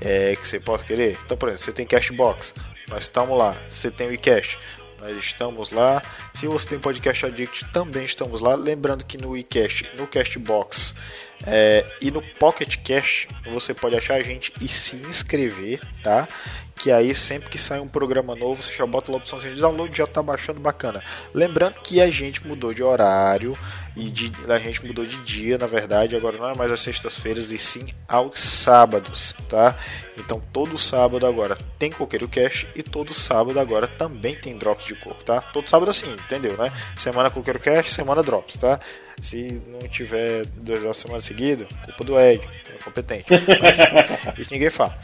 é, 0.00 0.34
que 0.34 0.48
você 0.48 0.58
possa 0.58 0.84
querer. 0.84 1.16
Então, 1.24 1.36
por 1.36 1.48
exemplo, 1.48 1.64
você 1.64 1.72
tem 1.72 1.86
Cashbox, 1.86 2.54
nós 2.88 3.04
estamos 3.04 3.36
lá. 3.38 3.56
Você 3.68 3.90
tem 3.90 4.08
o 4.08 4.12
iCast, 4.12 4.58
nós 5.06 5.18
estamos 5.18 5.70
lá. 5.70 6.02
Se 6.34 6.48
você 6.48 6.70
tem 6.70 6.78
podcast 6.80 7.26
Addict, 7.26 7.64
também 7.72 8.04
estamos 8.04 8.40
lá. 8.40 8.54
Lembrando 8.56 9.04
que 9.04 9.16
no 9.16 9.36
iCast, 9.36 9.88
no 9.96 10.06
Castbox 10.06 10.94
é, 11.44 11.84
e 12.00 12.10
no 12.10 12.22
Pocket 12.22 12.76
Cash 12.78 13.28
você 13.50 13.74
pode 13.74 13.96
achar 13.96 14.14
a 14.14 14.22
gente 14.22 14.52
e 14.60 14.68
se 14.68 14.96
inscrever, 14.96 15.80
tá? 16.02 16.28
Que 16.76 16.92
aí 16.92 17.14
sempre 17.14 17.48
que 17.48 17.58
sai 17.58 17.80
um 17.80 17.88
programa 17.88 18.34
novo, 18.34 18.62
você 18.62 18.70
já 18.72 18.84
bota 18.84 19.10
a 19.10 19.16
opção 19.16 19.38
de 19.38 19.54
download, 19.54 19.96
já 19.96 20.06
tá 20.06 20.22
baixando 20.22 20.60
bacana. 20.60 21.02
Lembrando 21.32 21.80
que 21.80 22.00
a 22.00 22.10
gente 22.10 22.46
mudou 22.46 22.74
de 22.74 22.82
horário 22.82 23.56
e 23.96 24.10
de, 24.10 24.30
a 24.46 24.58
gente 24.58 24.84
mudou 24.84 25.06
de 25.06 25.16
dia, 25.22 25.56
na 25.56 25.66
verdade, 25.66 26.14
agora 26.14 26.36
não 26.36 26.50
é 26.50 26.54
mais 26.54 26.70
às 26.70 26.80
sextas-feiras 26.80 27.50
e 27.50 27.58
sim 27.58 27.86
aos 28.06 28.38
sábados, 28.40 29.34
tá? 29.48 29.74
Então 30.18 30.42
todo 30.52 30.78
sábado 30.78 31.26
agora 31.26 31.56
tem 31.78 31.90
Coqueiro 31.90 32.28
Cash 32.28 32.66
e 32.74 32.82
todo 32.82 33.14
sábado 33.14 33.58
agora 33.58 33.86
também 33.86 34.34
tem 34.34 34.58
Drops 34.58 34.84
de 34.84 34.94
Coco, 34.96 35.24
tá? 35.24 35.40
Todo 35.40 35.68
sábado 35.70 35.90
assim, 35.90 36.12
entendeu, 36.12 36.58
né? 36.58 36.70
Semana 36.94 37.30
Coqueiro 37.30 37.58
Cash, 37.58 37.92
semana 37.92 38.22
Drops, 38.22 38.58
tá? 38.58 38.80
Se 39.22 39.62
não 39.66 39.80
tiver 39.88 40.44
duas 40.46 40.96
semanas 40.96 41.24
seguidas, 41.24 41.66
culpa 41.84 42.04
do 42.04 42.20
Ed, 42.20 42.46
é 42.74 42.82
competente. 42.84 43.26
Mas, 43.30 44.38
isso 44.38 44.52
ninguém 44.52 44.70
fala. 44.70 44.96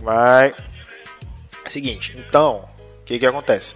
Mas, 0.00 0.54
é 1.64 1.70
seguinte, 1.70 2.16
então, 2.18 2.68
o 3.00 3.04
que 3.04 3.18
que 3.18 3.26
acontece? 3.26 3.74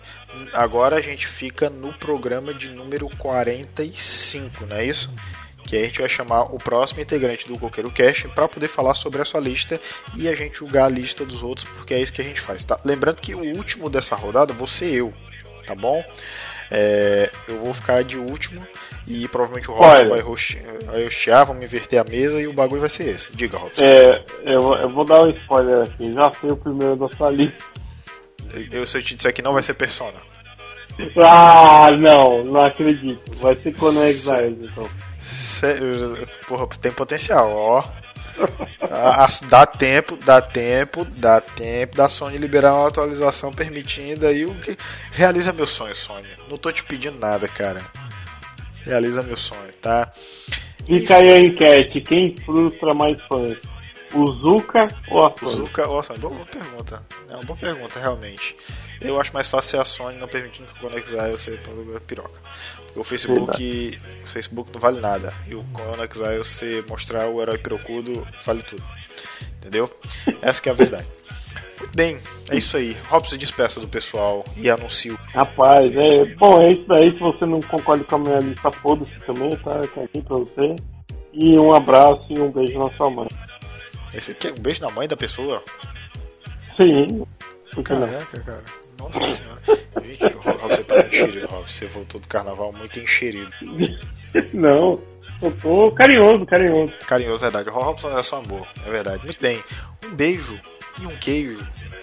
Agora 0.53 0.96
a 0.96 1.01
gente 1.01 1.27
fica 1.27 1.70
no 1.70 1.92
programa 1.94 2.53
de 2.53 2.70
número 2.70 3.09
45, 3.16 4.67
não 4.67 4.77
é 4.77 4.85
isso? 4.85 5.11
Que 5.65 5.77
a 5.77 5.85
gente 5.85 5.98
vai 5.98 6.08
chamar 6.08 6.42
o 6.54 6.58
próximo 6.58 7.00
integrante 7.00 7.48
do 7.48 7.58
Coqueiro 7.58 7.90
Cash 7.90 8.27
para 8.35 8.46
poder 8.46 8.69
falar 8.69 8.94
sobre 8.94 9.23
a 9.23 9.25
sua 9.25 9.40
lista 9.40 9.81
e 10.15 10.29
a 10.29 10.35
gente 10.35 10.58
julgar 10.58 10.85
a 10.85 10.88
lista 10.88 11.25
dos 11.25 11.42
outros, 11.42 11.67
porque 11.77 11.94
é 11.94 12.00
isso 12.00 12.13
que 12.13 12.21
a 12.21 12.25
gente 12.25 12.40
faz, 12.40 12.63
tá? 12.63 12.79
Lembrando 12.85 13.21
que 13.21 13.35
o 13.35 13.56
último 13.56 13.88
dessa 13.88 14.15
rodada 14.15 14.52
vou 14.52 14.67
ser 14.67 14.92
eu, 14.94 15.13
tá 15.67 15.75
bom? 15.75 16.04
É, 16.71 17.31
eu 17.48 17.60
vou 17.60 17.75
ficar 17.75 18.02
de 18.02 18.17
último 18.17 18.67
e 19.06 19.29
provavelmente 19.29 19.71
o 19.71 19.75
Robson 19.75 20.08
vai 20.08 21.04
hostear, 21.04 21.46
vamos 21.46 21.64
inverter 21.64 22.00
a 22.00 22.04
mesa 22.04 22.40
e 22.40 22.46
o 22.46 22.52
bagulho 22.52 22.81
vai 22.81 22.90
ser 22.90 23.08
esse. 23.08 23.35
Diga, 23.37 23.58
Robson. 23.58 23.83
É, 23.83 24.25
eu, 24.44 24.75
eu 24.75 24.88
vou 24.88 25.04
dar 25.04 25.23
um 25.23 25.31
spoiler 25.31 25.85
aqui, 25.85 26.12
já 26.12 26.33
sei 26.33 26.50
o 26.50 26.56
primeiro 26.56 26.96
da 26.96 27.08
sua 27.17 27.31
lista. 27.31 27.64
Eu, 28.71 28.87
se 28.87 28.98
eu 28.98 29.02
te 29.02 29.14
disser 29.17 29.33
que 29.33 29.42
não 29.42 29.52
vai 29.52 29.62
ser 29.62 29.75
Persona. 29.75 30.19
Ah, 31.19 31.90
não, 31.90 32.42
não 32.44 32.64
acredito. 32.64 33.21
Vai 33.37 33.54
ser 33.56 33.75
Conan 33.75 34.06
Exiles, 34.06 34.58
então. 34.60 34.88
Porra, 36.48 36.67
tem 36.81 36.92
potencial, 36.92 37.50
ó. 37.52 37.85
Dá 39.49 39.67
tempo, 39.67 40.17
dá 40.17 40.41
tempo, 40.41 41.05
dá 41.05 41.41
tempo 41.41 41.97
da 41.97 42.09
Sony 42.09 42.39
liberar 42.39 42.75
uma 42.75 42.89
atualização 42.89 43.53
permitindo 43.53 44.27
aí 44.27 44.45
o 44.45 44.55
que 44.55 44.77
realiza 45.13 45.53
meu 45.53 45.67
sonho, 45.67 45.95
Sony. 45.95 46.29
Não 46.49 46.57
tô 46.57 46.71
te 46.73 46.83
pedindo 46.83 47.19
nada, 47.19 47.49
cara. 47.49 47.81
Realiza 48.85 49.23
meu 49.23 49.37
sonho, 49.37 49.73
tá? 49.81 50.13
Fica 50.87 51.17
aí 51.17 51.33
a 51.33 51.39
enquete, 51.39 52.01
quem 52.01 52.37
frustra 52.45 52.95
mais 52.95 53.21
fãs? 53.27 53.59
O 54.15 54.33
Zuka 54.35 54.87
ou 55.11 55.25
a 55.25 55.29
O 55.29 55.39
Sony? 55.39 55.53
Zuka, 55.55 55.89
ó, 55.89 56.03
Sony, 56.03 56.19
boa, 56.21 56.35
boa 56.35 56.47
pergunta. 56.47 57.03
É 57.29 57.35
uma 57.35 57.43
boa 57.43 57.59
pergunta, 57.59 57.99
realmente. 57.99 58.57
Eu 59.01 59.21
acho 59.21 59.33
mais 59.35 59.47
fácil 59.47 59.71
ser 59.71 59.81
a 59.81 59.85
Sony 59.85 60.17
não 60.19 60.29
permitindo 60.29 60.69
que 60.69 60.79
o 60.79 60.89
Conex 60.89 61.11
você 61.11 61.59
piroca. 62.07 62.41
O 62.97 63.05
Facebook, 63.05 64.01
o 64.25 64.27
Facebook 64.27 64.71
não 64.73 64.81
vale 64.81 65.01
nada. 65.01 65.33
E 65.47 65.55
o 65.55 65.63
Conex 65.73 66.19
Exile 66.19 66.38
você 66.38 66.85
mostrar 66.88 67.29
o 67.29 67.40
herói 67.40 67.59
pirocudo 67.59 68.27
vale 68.44 68.63
tudo. 68.63 68.83
Entendeu? 69.59 69.90
Essa 70.40 70.63
que 70.63 70.69
é 70.69 70.73
a 70.73 70.75
verdade. 70.75 71.07
Bem, 71.94 72.19
é 72.51 72.57
isso 72.57 72.77
aí. 72.77 72.97
Robson 73.09 73.33
se 73.33 73.38
despeça 73.38 73.81
do 73.81 73.88
pessoal 73.88 74.44
e 74.57 74.71
anuncia 74.71 75.13
o 75.13 75.17
Rapaz, 75.35 75.94
é. 75.94 76.25
Bom, 76.37 76.61
é 76.63 76.73
isso 76.73 76.85
daí. 76.88 77.13
Se 77.13 77.19
você 77.19 77.44
não 77.44 77.61
concorda 77.61 78.05
com 78.05 78.17
a 78.17 78.19
minha 78.19 78.38
lista, 78.38 78.71
foda-se 78.71 79.19
também, 79.27 79.51
tá? 79.57 79.81
Tá 79.81 80.03
aqui 80.03 80.23
pra 80.23 80.38
você. 80.38 80.77
E 81.33 81.59
um 81.59 81.73
abraço 81.73 82.25
e 82.31 82.38
um 82.38 82.51
beijo 82.51 82.79
na 82.79 82.90
sua 82.97 83.11
mãe. 83.11 83.29
Esse 84.15 84.31
aqui 84.31 84.49
é 84.49 84.53
um 84.53 84.59
beijo 84.59 84.81
na 84.81 84.90
mãe 84.90 85.07
da 85.07 85.17
pessoa. 85.17 85.63
Sim. 86.77 87.27
Caraca, 87.85 88.40
cara. 88.40 88.86
Nossa 88.99 89.27
senhora. 89.27 89.61
Gente, 90.03 90.35
Rob, 90.35 90.59
você 90.59 90.85
tá 90.85 90.94
muito 90.94 91.15
enxerido, 91.15 91.47
Rob. 91.47 91.73
Você 91.73 91.87
voltou 91.87 92.21
do 92.21 92.29
carnaval 92.29 92.73
muito 92.73 92.99
enxerido. 92.99 93.51
Não. 94.53 95.01
Eu 95.42 95.53
tô 95.61 95.92
carinhoso, 95.92 96.47
carinhoso. 96.47 96.92
Carinhoso, 97.07 97.40
verdade. 97.40 97.69
O 97.69 97.73
Robson 97.73 98.19
é 98.19 98.23
só 98.23 98.37
amor, 98.37 98.67
é 98.87 98.90
verdade. 98.90 99.25
Muito 99.25 99.40
bem. 99.40 99.63
Um 100.07 100.15
beijo 100.15 100.59
e 101.01 101.07
um 101.07 101.17
queijo. 101.17 101.59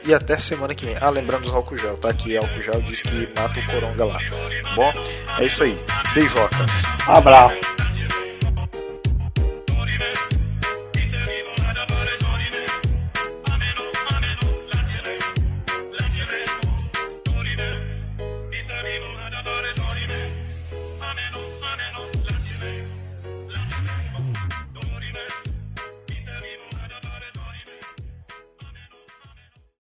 E 0.05 0.13
até 0.13 0.37
semana 0.37 0.75
que 0.75 0.85
vem. 0.85 0.95
Ah, 0.99 1.09
lembrando 1.09 1.43
dos 1.43 1.53
álcool 1.53 1.77
gel, 1.77 1.97
tá? 1.97 2.13
Que 2.13 2.37
álcool 2.37 2.61
gel 2.61 2.81
diz 2.81 3.01
que 3.01 3.27
mata 3.39 3.59
o 3.59 3.65
coronga 3.65 4.05
lá. 4.05 4.19
Tá 4.19 4.75
bom? 4.75 4.93
É 5.39 5.45
isso 5.45 5.63
aí. 5.63 5.79
Beijocas. 6.13 6.83
Abraço. 7.07 7.55